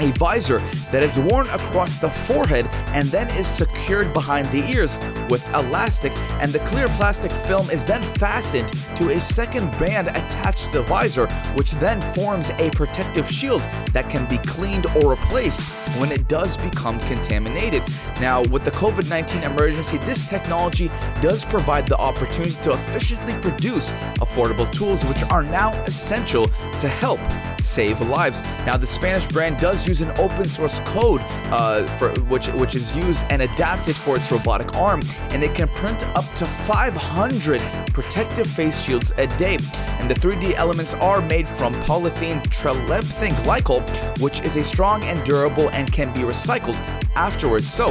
a 0.00 0.10
visor 0.12 0.58
that 0.90 1.02
is 1.02 1.18
worn 1.18 1.48
across 1.48 1.98
the 1.98 2.10
forehead 2.10 2.66
and 2.88 3.08
then 3.08 3.28
is 3.36 3.48
secured 3.48 4.12
behind 4.12 4.46
the 4.46 4.64
ears 4.70 4.98
with 5.30 5.46
elastic, 5.54 6.12
and 6.40 6.52
the 6.52 6.58
clear 6.60 6.88
plastic 6.88 7.30
film 7.30 7.68
is 7.70 7.84
then 7.84 8.02
fastened 8.16 8.68
to 8.96 9.10
a 9.10 9.20
second 9.20 9.70
band 9.78 10.08
attached 10.08 10.72
to 10.72 10.78
the 10.78 10.82
visor, 10.82 11.26
which 11.54 11.72
then 11.72 12.00
forms 12.14 12.50
a 12.58 12.70
protective 12.70 13.30
shield 13.30 13.60
that 13.92 14.08
can 14.10 14.28
be 14.28 14.38
cleaned 14.38 14.86
or 14.96 15.10
replaced 15.10 15.60
when 15.98 16.10
it 16.10 16.28
does 16.28 16.56
become 16.56 16.98
contaminated. 17.00 17.82
Now, 18.20 18.42
with 18.42 18.64
the 18.64 18.70
COVID 18.72 19.08
19 19.08 19.42
emergency, 19.42 19.98
this 19.98 20.28
technology 20.28 20.88
does 21.20 21.44
provide 21.44 21.86
the 21.86 21.96
opportunity 21.96 22.54
to 22.62 22.70
efficiently 22.70 23.36
produce 23.38 23.90
affordable 24.20 24.70
tools, 24.70 25.04
which 25.04 25.22
are 25.24 25.42
now 25.42 25.72
essential 25.84 26.46
to 26.80 26.88
help 26.88 27.20
save 27.60 28.00
lives. 28.00 28.42
Now, 28.66 28.76
the 28.76 28.86
Spanish 28.86 29.26
brand 29.28 29.58
does 29.58 29.86
use 29.86 30.00
an 30.00 30.10
open 30.18 30.48
source 30.48 30.80
code 30.80 31.20
uh, 31.50 31.86
for 31.98 32.10
which 32.22 32.48
which 32.48 32.74
is 32.74 32.94
used 32.96 33.24
and 33.30 33.42
adapted 33.42 33.96
for 33.96 34.16
its 34.16 34.30
robotic 34.30 34.74
arm, 34.76 35.00
and 35.30 35.42
it 35.42 35.54
can 35.54 35.68
print 35.68 36.06
up 36.16 36.24
to 36.34 36.44
500 36.44 37.60
protective 37.92 38.46
face 38.46 38.80
shields 38.82 39.12
a 39.18 39.26
day. 39.26 39.58
And 39.98 40.10
the 40.10 40.14
3D 40.14 40.54
elements 40.54 40.94
are 40.94 41.20
made 41.20 41.48
from 41.48 41.74
polyethylene 41.82 42.42
terephthalate 42.44 43.32
glycol, 43.44 44.20
which 44.20 44.40
is 44.40 44.56
a 44.56 44.64
strong 44.64 45.02
and 45.04 45.24
durable 45.24 45.68
and 45.70 45.92
can 45.92 46.12
be 46.12 46.20
recycled 46.20 46.78
afterwards. 47.14 47.68
So. 47.68 47.86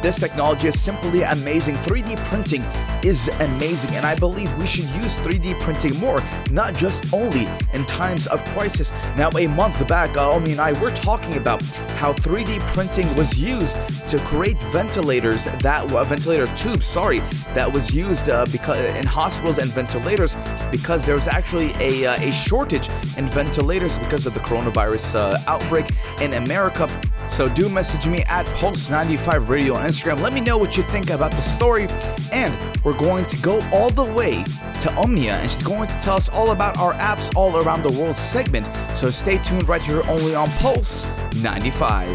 This 0.00 0.16
technology 0.16 0.68
is 0.68 0.80
simply 0.80 1.22
amazing. 1.22 1.74
3D 1.76 2.24
printing 2.24 2.62
is 3.02 3.28
amazing, 3.40 3.90
and 3.96 4.06
I 4.06 4.14
believe 4.14 4.56
we 4.56 4.66
should 4.66 4.88
use 4.90 5.18
3D 5.18 5.58
printing 5.60 5.98
more, 5.98 6.22
not 6.52 6.74
just 6.74 7.12
only 7.12 7.48
in 7.72 7.84
times 7.84 8.28
of 8.28 8.44
crisis. 8.44 8.92
Now, 9.16 9.28
a 9.36 9.48
month 9.48 9.86
back, 9.88 10.16
Omi 10.16 10.52
and 10.52 10.60
I 10.60 10.78
were 10.80 10.90
talking 10.90 11.36
about 11.36 11.62
how 11.98 12.12
3D 12.12 12.64
printing 12.68 13.12
was 13.16 13.36
used 13.36 13.76
to 14.08 14.18
create 14.18 14.62
ventilators 14.64 15.46
that 15.46 15.92
uh, 15.92 16.04
ventilator 16.04 16.46
tubes, 16.46 16.86
sorry, 16.86 17.18
that 17.54 17.70
was 17.70 17.92
used 17.92 18.30
uh, 18.30 18.46
because 18.52 18.78
in 18.78 19.04
hospitals 19.04 19.58
and 19.58 19.68
ventilators 19.70 20.36
because 20.70 21.04
there 21.06 21.16
was 21.16 21.26
actually 21.26 21.72
a, 21.80 22.06
uh, 22.06 22.14
a 22.20 22.30
shortage 22.30 22.88
in 23.16 23.26
ventilators 23.26 23.98
because 23.98 24.26
of 24.26 24.34
the 24.34 24.40
coronavirus 24.40 25.16
uh, 25.16 25.38
outbreak 25.48 25.90
in 26.20 26.34
America. 26.34 26.86
So 27.28 27.48
do 27.48 27.68
message 27.68 28.06
me 28.06 28.22
at 28.24 28.46
Pulse95 28.46 29.48
Radio 29.48 29.74
on 29.74 29.86
Instagram. 29.86 30.20
Let 30.20 30.32
me 30.32 30.40
know 30.40 30.58
what 30.58 30.76
you 30.76 30.82
think 30.84 31.10
about 31.10 31.30
the 31.30 31.40
story. 31.40 31.86
And 32.32 32.56
we're 32.84 32.96
going 32.96 33.26
to 33.26 33.36
go 33.38 33.60
all 33.70 33.90
the 33.90 34.04
way 34.04 34.44
to 34.80 34.92
Omnia, 34.94 35.34
and 35.34 35.50
she's 35.50 35.62
going 35.62 35.88
to 35.88 35.98
tell 35.98 36.16
us 36.16 36.28
all 36.28 36.50
about 36.50 36.78
our 36.78 36.94
apps 36.94 37.34
all 37.36 37.56
around 37.58 37.82
the 37.82 37.92
world 38.00 38.16
segment. 38.16 38.68
So 38.96 39.10
stay 39.10 39.38
tuned 39.38 39.68
right 39.68 39.82
here 39.82 40.02
only 40.04 40.34
on 40.34 40.48
Pulse 40.52 41.10
95. 41.42 42.08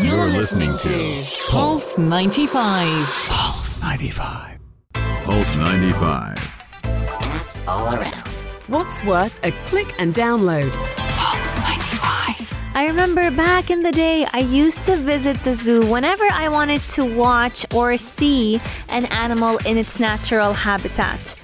You're 0.00 0.26
listening 0.26 0.76
to 0.78 1.22
Pulse 1.50 1.96
95. 1.96 3.06
Pulse 3.28 3.80
95. 3.80 4.58
Pulse 5.24 5.54
95. 5.54 6.36
Apps 6.82 7.68
all 7.68 7.94
around. 7.94 8.28
What's 8.66 9.04
worth 9.04 9.38
a 9.44 9.52
click 9.68 9.88
and 10.00 10.14
download? 10.14 11.03
I 12.76 12.88
remember 12.88 13.30
back 13.30 13.70
in 13.70 13.84
the 13.84 13.92
day, 13.92 14.26
I 14.32 14.40
used 14.40 14.84
to 14.86 14.96
visit 14.96 15.40
the 15.44 15.54
zoo 15.54 15.86
whenever 15.88 16.24
I 16.32 16.48
wanted 16.48 16.80
to 16.96 17.04
watch 17.04 17.64
or 17.72 17.96
see 17.96 18.60
an 18.88 19.04
animal 19.06 19.58
in 19.58 19.76
its 19.76 20.00
natural 20.00 20.52
habitat. 20.52 21.36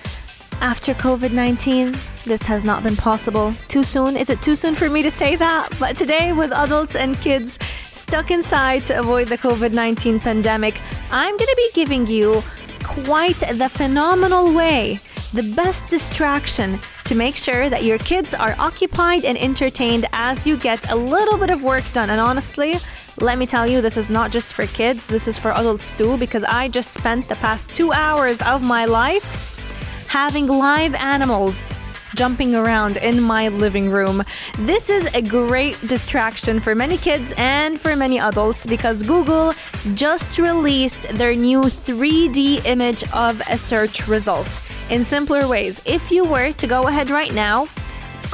After 0.61 0.93
COVID 0.93 1.31
19, 1.31 1.95
this 2.25 2.43
has 2.43 2.65
not 2.65 2.83
been 2.83 2.97
possible. 2.97 3.55
Too 3.69 3.85
soon? 3.85 4.17
Is 4.17 4.29
it 4.29 4.43
too 4.43 4.57
soon 4.57 4.75
for 4.75 4.91
me 4.91 5.03
to 5.03 5.11
say 5.11 5.37
that? 5.37 5.69
But 5.79 5.97
today, 5.97 6.33
with 6.33 6.51
adults 6.51 6.97
and 6.97 7.19
kids 7.21 7.61
stuck 7.93 8.33
inside 8.33 8.85
to 8.87 8.99
avoid 8.99 9.29
the 9.29 9.39
COVID 9.39 9.73
19 9.73 10.19
pandemic, 10.19 10.81
I'm 11.13 11.37
going 11.37 11.47
to 11.47 11.57
be 11.57 11.71
giving 11.75 12.09
you 12.09 12.43
quite 12.83 13.39
the 13.39 13.69
phenomenal 13.69 14.53
way, 14.53 14.99
the 15.33 15.53
best 15.55 15.87
distraction 15.89 16.79
to 17.05 17.15
make 17.15 17.37
sure 17.37 17.71
that 17.71 17.85
your 17.85 17.99
kids 17.99 18.35
are 18.35 18.57
occupied 18.59 19.25
and 19.25 19.39
entertained 19.39 20.07
as 20.13 20.47
you 20.47 20.57
get 20.57 20.91
a 20.91 20.95
little 20.95 21.39
bit 21.39 21.51
of 21.51 21.63
work 21.63 21.85
done. 21.93 22.11
And 22.11 22.21
honestly, 22.21 22.77
let 23.21 23.39
me 23.39 23.47
tell 23.47 23.67
you, 23.67 23.81
this 23.81 23.97
is 23.97 24.11
not 24.11 24.33
just 24.33 24.55
for 24.55 24.67
kids, 24.67 25.07
this 25.07 25.29
is 25.29 25.39
for 25.39 25.53
adults 25.53 25.93
too, 25.93 26.17
because 26.17 26.43
I 26.45 26.69
just 26.69 26.93
spent 26.93 27.29
the 27.29 27.37
past 27.37 27.71
two 27.75 27.93
hours 27.93 28.43
of 28.43 28.63
my 28.63 28.87
life 28.87 30.07
having 30.09 30.49
live 30.49 30.95
animals 30.97 31.77
jumping 32.17 32.57
around 32.57 32.97
in 32.97 33.21
my 33.21 33.49
living 33.49 33.89
room. 33.89 34.25
This 34.59 34.91
is 34.91 35.07
a 35.15 35.23
great 35.23 35.81
distraction 35.87 36.59
for 36.59 36.75
many 36.75 36.99
kids 36.99 37.33
and 37.37 37.81
for 37.81 37.95
many 37.95 38.19
adults 38.19 38.67
because 38.67 39.05
Google 39.05 39.55
just 39.95 40.39
released 40.39 41.03
their 41.11 41.37
new 41.37 41.63
3D 41.63 42.65
image 42.65 43.05
of 43.13 43.41
a 43.49 43.57
search 43.57 44.09
result. 44.09 44.61
In 44.91 45.05
simpler 45.05 45.47
ways, 45.47 45.81
if 45.85 46.11
you 46.11 46.25
were 46.25 46.51
to 46.51 46.67
go 46.67 46.89
ahead 46.89 47.11
right 47.11 47.33
now, 47.33 47.69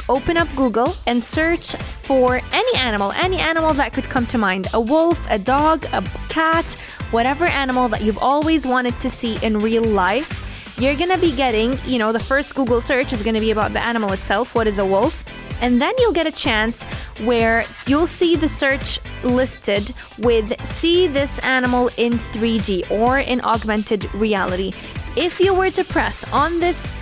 open 0.09 0.37
up 0.37 0.47
Google 0.55 0.95
and 1.05 1.23
search 1.23 1.75
for 1.75 2.41
any 2.51 2.77
animal, 2.79 3.11
any 3.11 3.37
animal 3.37 3.73
that 3.75 3.93
could 3.93 4.05
come 4.05 4.25
to 4.25 4.39
mind 4.39 4.67
a 4.73 4.81
wolf, 4.81 5.23
a 5.29 5.37
dog, 5.37 5.85
a 5.93 6.01
cat, 6.29 6.65
whatever 7.11 7.45
animal 7.45 7.87
that 7.89 8.01
you've 8.01 8.17
always 8.17 8.65
wanted 8.65 8.99
to 9.01 9.09
see 9.09 9.37
in 9.45 9.59
real 9.59 9.83
life. 9.83 10.79
You're 10.81 10.95
gonna 10.95 11.19
be 11.19 11.35
getting, 11.35 11.77
you 11.85 11.99
know, 11.99 12.11
the 12.11 12.19
first 12.19 12.55
Google 12.55 12.81
search 12.81 13.13
is 13.13 13.21
gonna 13.21 13.39
be 13.39 13.51
about 13.51 13.73
the 13.73 13.79
animal 13.79 14.11
itself 14.11 14.55
what 14.55 14.65
is 14.65 14.79
a 14.79 14.85
wolf? 14.85 15.23
And 15.61 15.79
then 15.79 15.93
you'll 15.99 16.13
get 16.13 16.25
a 16.25 16.31
chance 16.31 16.83
where 17.23 17.65
you'll 17.85 18.07
see 18.07 18.35
the 18.35 18.49
search 18.49 18.99
listed 19.23 19.93
with 20.19 20.59
see 20.65 21.07
this 21.07 21.37
animal 21.39 21.89
in 21.97 22.13
3D 22.13 22.89
or 22.91 23.19
in 23.19 23.41
augmented 23.41 24.11
reality. 24.15 24.73
If 25.17 25.39
you 25.39 25.55
were 25.55 25.71
to 25.71 25.83
press 25.83 26.31
on 26.31 26.59
this 26.59 26.93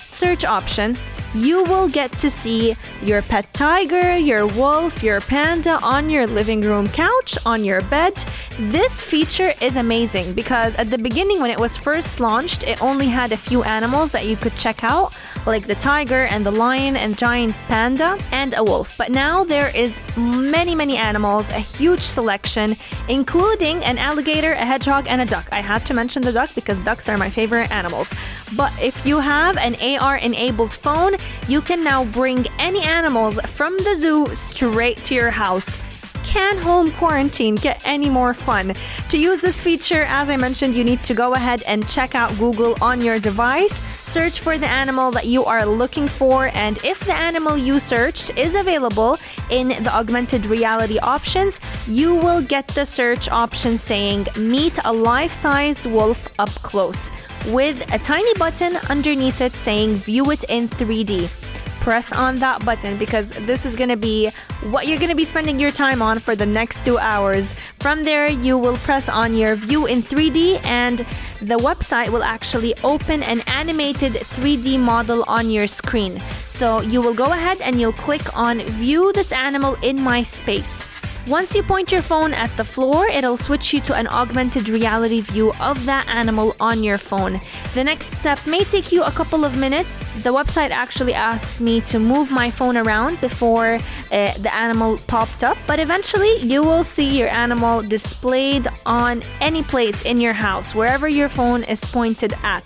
search 0.00 0.44
option, 0.44 0.98
you 1.34 1.64
will 1.64 1.88
get 1.88 2.12
to 2.18 2.30
see 2.30 2.76
your 3.02 3.22
pet 3.22 3.52
tiger, 3.52 4.16
your 4.16 4.46
wolf, 4.46 5.02
your 5.02 5.20
panda 5.20 5.78
on 5.82 6.10
your 6.10 6.26
living 6.26 6.60
room 6.60 6.88
couch, 6.88 7.38
on 7.46 7.64
your 7.64 7.80
bed. 7.82 8.12
This 8.58 9.02
feature 9.02 9.52
is 9.60 9.76
amazing 9.76 10.34
because 10.34 10.76
at 10.76 10.90
the 10.90 10.98
beginning, 10.98 11.40
when 11.40 11.50
it 11.50 11.58
was 11.58 11.76
first 11.76 12.20
launched, 12.20 12.64
it 12.64 12.82
only 12.82 13.06
had 13.06 13.32
a 13.32 13.36
few 13.36 13.62
animals 13.62 14.12
that 14.12 14.26
you 14.26 14.36
could 14.36 14.54
check 14.56 14.84
out, 14.84 15.14
like 15.46 15.66
the 15.66 15.74
tiger 15.74 16.24
and 16.26 16.44
the 16.44 16.50
lion 16.50 16.96
and 16.96 17.16
giant 17.16 17.54
panda 17.68 18.18
and 18.30 18.54
a 18.56 18.62
wolf. 18.62 18.96
But 18.98 19.10
now 19.10 19.44
there 19.44 19.74
is 19.74 19.98
many, 20.16 20.74
many 20.74 20.96
animals, 20.96 21.50
a 21.50 21.58
huge 21.58 22.02
selection, 22.02 22.76
including 23.08 23.82
an 23.84 23.98
alligator, 23.98 24.52
a 24.52 24.64
hedgehog, 24.64 25.06
and 25.08 25.22
a 25.22 25.26
duck. 25.26 25.48
I 25.50 25.60
had 25.60 25.86
to 25.86 25.94
mention 25.94 26.22
the 26.22 26.32
duck 26.32 26.54
because 26.54 26.78
ducks 26.80 27.08
are 27.08 27.16
my 27.16 27.30
favorite 27.30 27.70
animals. 27.70 28.14
But 28.56 28.72
if 28.82 29.06
you 29.06 29.18
have 29.18 29.56
an 29.56 29.76
AR 29.80 30.16
enabled 30.18 30.74
phone, 30.74 31.16
you 31.48 31.60
can 31.60 31.82
now 31.82 32.04
bring 32.04 32.46
any 32.58 32.82
animals 32.82 33.40
from 33.46 33.76
the 33.78 33.94
zoo 33.94 34.26
straight 34.34 35.02
to 35.04 35.14
your 35.14 35.30
house. 35.30 35.78
Can 36.24 36.56
home 36.56 36.92
quarantine 36.92 37.56
get 37.56 37.82
any 37.84 38.08
more 38.08 38.32
fun? 38.32 38.74
To 39.08 39.18
use 39.18 39.40
this 39.40 39.60
feature, 39.60 40.04
as 40.04 40.30
I 40.30 40.36
mentioned, 40.36 40.74
you 40.74 40.84
need 40.84 41.02
to 41.02 41.14
go 41.14 41.34
ahead 41.34 41.62
and 41.66 41.86
check 41.88 42.14
out 42.14 42.36
Google 42.38 42.76
on 42.80 43.00
your 43.00 43.18
device, 43.18 43.80
search 44.08 44.38
for 44.40 44.56
the 44.56 44.68
animal 44.68 45.10
that 45.10 45.26
you 45.26 45.44
are 45.44 45.66
looking 45.66 46.06
for, 46.06 46.50
and 46.54 46.78
if 46.84 47.00
the 47.00 47.12
animal 47.12 47.58
you 47.58 47.80
searched 47.80 48.36
is 48.38 48.54
available 48.54 49.18
in 49.50 49.68
the 49.68 49.92
augmented 49.94 50.46
reality 50.46 50.98
options, 50.98 51.60
you 51.86 52.14
will 52.14 52.42
get 52.42 52.66
the 52.68 52.84
search 52.84 53.28
option 53.28 53.78
saying 53.78 54.26
Meet 54.36 54.78
a 54.84 54.92
life 54.92 55.32
sized 55.32 55.84
wolf 55.86 56.28
up 56.38 56.50
close 56.62 57.10
with 57.48 57.80
a 57.92 57.98
tiny 57.98 58.34
button 58.34 58.76
underneath 58.88 59.40
it 59.40 59.52
saying 59.52 59.96
View 59.96 60.30
it 60.30 60.44
in 60.44 60.68
3D. 60.68 61.41
Press 61.82 62.12
on 62.12 62.38
that 62.38 62.64
button 62.64 62.96
because 62.96 63.30
this 63.44 63.66
is 63.66 63.74
going 63.74 63.88
to 63.88 63.96
be 63.96 64.30
what 64.70 64.86
you're 64.86 64.98
going 64.98 65.08
to 65.08 65.16
be 65.16 65.24
spending 65.24 65.58
your 65.58 65.72
time 65.72 66.00
on 66.00 66.20
for 66.20 66.36
the 66.36 66.46
next 66.46 66.84
two 66.84 66.96
hours. 66.96 67.56
From 67.80 68.04
there, 68.04 68.28
you 68.30 68.56
will 68.56 68.76
press 68.76 69.08
on 69.08 69.34
your 69.34 69.56
View 69.56 69.86
in 69.86 70.00
3D, 70.00 70.64
and 70.64 71.00
the 71.40 71.58
website 71.58 72.10
will 72.10 72.22
actually 72.22 72.72
open 72.84 73.24
an 73.24 73.40
animated 73.48 74.12
3D 74.12 74.78
model 74.78 75.24
on 75.26 75.50
your 75.50 75.66
screen. 75.66 76.22
So 76.46 76.82
you 76.82 77.02
will 77.02 77.14
go 77.14 77.24
ahead 77.24 77.60
and 77.60 77.80
you'll 77.80 77.98
click 77.98 78.22
on 78.36 78.60
View 78.60 79.12
this 79.12 79.32
animal 79.32 79.76
in 79.82 80.00
my 80.00 80.22
space. 80.22 80.84
Once 81.28 81.54
you 81.54 81.62
point 81.62 81.92
your 81.92 82.02
phone 82.02 82.34
at 82.34 82.54
the 82.56 82.64
floor, 82.64 83.06
it'll 83.06 83.36
switch 83.36 83.72
you 83.72 83.80
to 83.80 83.94
an 83.94 84.08
augmented 84.08 84.68
reality 84.68 85.20
view 85.20 85.52
of 85.60 85.86
that 85.86 86.04
animal 86.08 86.56
on 86.58 86.82
your 86.82 86.98
phone. 86.98 87.40
The 87.74 87.84
next 87.84 88.18
step 88.18 88.44
may 88.44 88.64
take 88.64 88.90
you 88.90 89.04
a 89.04 89.10
couple 89.12 89.44
of 89.44 89.56
minutes. 89.56 89.88
The 90.24 90.32
website 90.32 90.70
actually 90.70 91.14
asked 91.14 91.60
me 91.60 91.80
to 91.82 92.00
move 92.00 92.32
my 92.32 92.50
phone 92.50 92.76
around 92.76 93.20
before 93.20 93.78
uh, 94.10 94.36
the 94.38 94.52
animal 94.52 94.98
popped 95.06 95.44
up, 95.44 95.56
but 95.68 95.78
eventually 95.78 96.38
you 96.38 96.60
will 96.64 96.82
see 96.82 97.16
your 97.16 97.28
animal 97.28 97.82
displayed 97.82 98.66
on 98.84 99.22
any 99.40 99.62
place 99.62 100.02
in 100.02 100.20
your 100.20 100.32
house, 100.32 100.74
wherever 100.74 101.08
your 101.08 101.28
phone 101.28 101.62
is 101.62 101.84
pointed 101.84 102.34
at. 102.42 102.64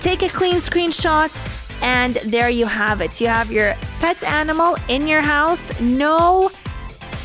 Take 0.00 0.22
a 0.22 0.28
clean 0.28 0.56
screenshot 0.56 1.30
and 1.82 2.16
there 2.24 2.48
you 2.48 2.66
have 2.66 3.00
it. 3.00 3.20
You 3.20 3.28
have 3.28 3.52
your 3.52 3.74
pet 4.00 4.24
animal 4.24 4.76
in 4.88 5.06
your 5.06 5.20
house. 5.20 5.78
No 5.80 6.50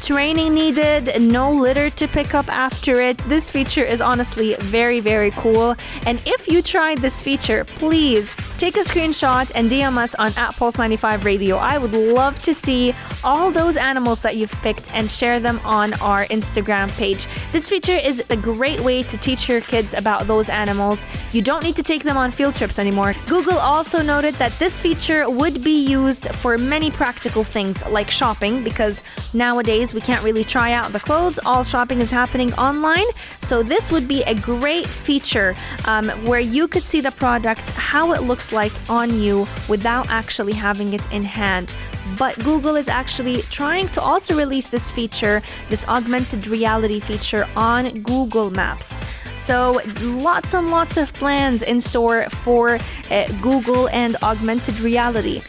training 0.07 0.53
needed, 0.53 1.21
no 1.21 1.51
litter 1.51 1.89
to 1.89 2.07
pick 2.07 2.33
up 2.33 2.47
after 2.47 3.01
it. 3.01 3.17
This 3.27 3.51
feature 3.51 3.83
is 3.83 3.99
honestly 3.99 4.55
very, 4.59 5.01
very 5.01 5.31
cool. 5.31 5.75
And 6.05 6.21
if 6.25 6.47
you 6.47 6.61
tried 6.61 6.99
this 6.99 7.21
feature, 7.21 7.65
please 7.65 8.31
take 8.57 8.77
a 8.77 8.79
screenshot 8.79 9.51
and 9.53 9.69
DM 9.69 9.97
us 9.97 10.15
on 10.15 10.29
at 10.29 10.55
Pulse95 10.55 11.25
Radio. 11.25 11.57
I 11.57 11.77
would 11.77 11.91
love 11.91 12.41
to 12.43 12.53
see 12.53 12.95
all 13.21 13.51
those 13.51 13.75
animals 13.75 14.21
that 14.21 14.37
you've 14.37 14.53
picked 14.63 14.91
and 14.93 15.11
share 15.11 15.41
them 15.41 15.59
on 15.65 15.93
our 15.95 16.25
Instagram 16.27 16.89
page. 16.97 17.27
This 17.51 17.67
feature 17.67 17.97
is 17.97 18.23
a 18.29 18.37
great 18.37 18.79
way 18.79 19.03
to 19.03 19.17
teach 19.17 19.49
your 19.49 19.59
kids 19.59 19.93
about 19.93 20.25
those 20.25 20.49
animals. 20.49 21.05
You 21.33 21.41
don't 21.41 21.63
need 21.63 21.75
to 21.75 21.83
take 21.83 22.03
them 22.03 22.15
on 22.15 22.31
field 22.31 22.55
trips 22.55 22.79
anymore. 22.79 23.13
Google 23.27 23.57
also 23.57 24.01
noted 24.01 24.35
that 24.35 24.57
this 24.57 24.79
feature 24.79 25.29
would 25.29 25.63
be 25.63 25.85
used 25.85 26.27
for 26.35 26.57
many 26.57 26.89
practical 26.89 27.43
things 27.43 27.85
like 27.87 28.09
shopping 28.09 28.63
because 28.63 29.01
nowadays 29.33 29.93
we 29.97 30.01
can't 30.01 30.23
really 30.23 30.43
try 30.43 30.73
out 30.73 30.93
the 30.93 30.99
clothes. 30.99 31.39
All 31.43 31.63
shopping 31.63 32.01
is 32.01 32.11
happening 32.11 32.53
online. 32.53 33.07
So 33.39 33.63
this 33.63 33.91
would 33.91 34.07
be 34.07 34.21
a 34.21 34.35
great 34.35 34.85
feature 34.85 35.55
um, 35.85 36.09
where 36.23 36.39
you 36.39 36.67
could 36.67 36.83
see 36.83 37.01
the 37.01 37.09
product, 37.09 37.61
how 37.71 38.13
it 38.13 38.21
looks 38.21 38.51
like 38.51 38.71
on 38.91 39.19
you 39.19 39.47
without 39.67 40.07
actually 40.11 40.53
having 40.53 40.93
it 40.93 41.01
in 41.11 41.23
hand. 41.23 41.73
But 42.15 42.37
Google 42.43 42.75
is 42.75 42.87
actually 42.87 43.41
trying 43.59 43.87
to 43.89 44.01
also 44.01 44.37
release 44.37 44.67
this 44.67 44.91
feature, 44.91 45.41
this 45.69 45.87
augmented 45.87 46.45
reality 46.45 46.99
feature 46.99 47.47
on 47.55 48.01
Google 48.01 48.51
Maps. 48.51 49.01
So, 49.35 49.81
lots 50.01 50.53
and 50.53 50.69
lots 50.69 50.97
of 50.97 51.11
plans 51.13 51.63
in 51.63 51.81
store 51.81 52.29
for 52.29 52.77
uh, 53.09 53.27
Google 53.41 53.89
and 53.89 54.15
augmented 54.21 54.79
reality. 54.79 55.41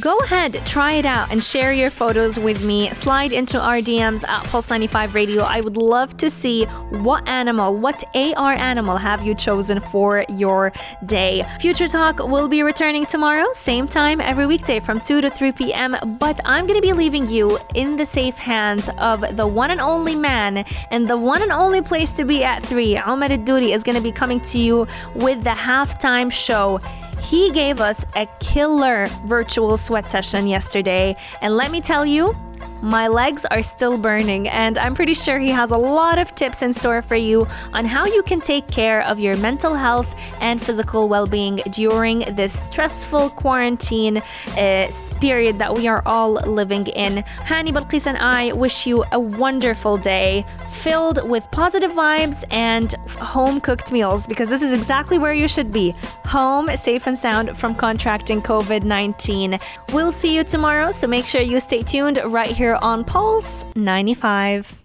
Go 0.00 0.18
ahead, 0.18 0.60
try 0.66 0.92
it 0.92 1.06
out, 1.06 1.32
and 1.32 1.42
share 1.42 1.72
your 1.72 1.88
photos 1.88 2.38
with 2.38 2.62
me. 2.62 2.90
Slide 2.90 3.32
into 3.32 3.58
our 3.58 3.76
DMs 3.76 4.28
at 4.28 4.44
Pulse95 4.44 5.14
Radio. 5.14 5.42
I 5.42 5.62
would 5.62 5.78
love 5.78 6.18
to 6.18 6.28
see 6.28 6.64
what 6.90 7.26
animal, 7.26 7.74
what 7.74 8.04
AR 8.14 8.52
animal 8.52 8.98
have 8.98 9.24
you 9.24 9.34
chosen 9.34 9.80
for 9.80 10.26
your 10.28 10.70
day. 11.06 11.46
Future 11.60 11.88
Talk 11.88 12.18
will 12.18 12.46
be 12.46 12.62
returning 12.62 13.06
tomorrow, 13.06 13.46
same 13.54 13.88
time 13.88 14.20
every 14.20 14.44
weekday 14.44 14.80
from 14.80 15.00
2 15.00 15.22
to 15.22 15.30
3 15.30 15.52
p.m. 15.52 15.96
But 16.18 16.40
I'm 16.44 16.66
going 16.66 16.78
to 16.78 16.86
be 16.86 16.92
leaving 16.92 17.26
you 17.30 17.58
in 17.74 17.96
the 17.96 18.04
safe 18.04 18.36
hands 18.36 18.90
of 18.98 19.24
the 19.34 19.46
one 19.46 19.70
and 19.70 19.80
only 19.80 20.14
man 20.14 20.66
and 20.90 21.08
the 21.08 21.16
one 21.16 21.40
and 21.40 21.52
only 21.52 21.80
place 21.80 22.12
to 22.14 22.26
be 22.26 22.44
at 22.44 22.62
3. 22.62 22.98
Omar 22.98 23.28
Duri 23.28 23.72
is 23.72 23.82
going 23.82 23.96
to 23.96 24.02
be 24.02 24.12
coming 24.12 24.40
to 24.42 24.58
you 24.58 24.86
with 25.14 25.42
the 25.42 25.50
halftime 25.50 26.30
show. 26.30 26.80
He 27.20 27.50
gave 27.50 27.80
us 27.80 28.04
a 28.14 28.26
killer 28.40 29.06
virtual 29.24 29.76
sweat 29.76 30.08
session 30.08 30.46
yesterday, 30.46 31.16
and 31.42 31.56
let 31.56 31.70
me 31.70 31.80
tell 31.80 32.06
you, 32.06 32.36
my 32.82 33.08
legs 33.08 33.44
are 33.46 33.62
still 33.62 33.96
burning, 33.98 34.48
and 34.48 34.78
I'm 34.78 34.94
pretty 34.94 35.14
sure 35.14 35.38
he 35.38 35.48
has 35.48 35.70
a 35.70 35.76
lot 35.76 36.18
of 36.18 36.34
tips 36.34 36.62
in 36.62 36.72
store 36.72 37.02
for 37.02 37.16
you 37.16 37.46
on 37.72 37.84
how 37.84 38.06
you 38.06 38.22
can 38.22 38.40
take 38.40 38.68
care 38.68 39.02
of 39.02 39.18
your 39.18 39.36
mental 39.38 39.74
health 39.74 40.12
and 40.40 40.62
physical 40.62 41.08
well 41.08 41.26
being 41.26 41.56
during 41.72 42.20
this 42.34 42.52
stressful 42.52 43.30
quarantine 43.30 44.18
uh, 44.18 44.90
period 45.20 45.58
that 45.58 45.74
we 45.74 45.88
are 45.88 46.02
all 46.06 46.32
living 46.32 46.86
in. 46.88 47.24
Hani 47.50 47.70
Balqis 47.70 48.06
and 48.06 48.18
I 48.18 48.52
wish 48.52 48.86
you 48.86 49.04
a 49.12 49.20
wonderful 49.20 49.96
day 49.96 50.44
filled 50.70 51.28
with 51.28 51.50
positive 51.50 51.92
vibes 51.92 52.44
and 52.50 52.94
home 53.20 53.60
cooked 53.60 53.92
meals 53.92 54.26
because 54.26 54.48
this 54.50 54.62
is 54.62 54.72
exactly 54.72 55.18
where 55.18 55.32
you 55.32 55.48
should 55.48 55.72
be 55.72 55.94
home, 56.24 56.68
safe 56.76 57.06
and 57.06 57.18
sound 57.18 57.56
from 57.56 57.74
contracting 57.74 58.42
COVID 58.42 58.82
19. 58.82 59.58
We'll 59.92 60.12
see 60.12 60.34
you 60.34 60.44
tomorrow, 60.44 60.92
so 60.92 61.06
make 61.06 61.26
sure 61.26 61.40
you 61.40 61.60
stay 61.60 61.82
tuned 61.82 62.20
right 62.26 62.50
here 62.66 62.78
on 62.82 63.04
Pulse 63.04 63.64
95. 63.76 64.76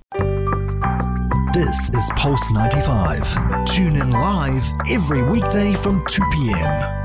This 1.51 1.89
is 1.89 2.11
Pulse 2.15 2.51
95. 2.51 3.65
Tune 3.65 3.95
in 3.95 4.11
live 4.11 4.63
every 4.87 5.23
weekday 5.23 5.73
from 5.73 6.05
2 6.05 6.21
p.m. 6.31 7.00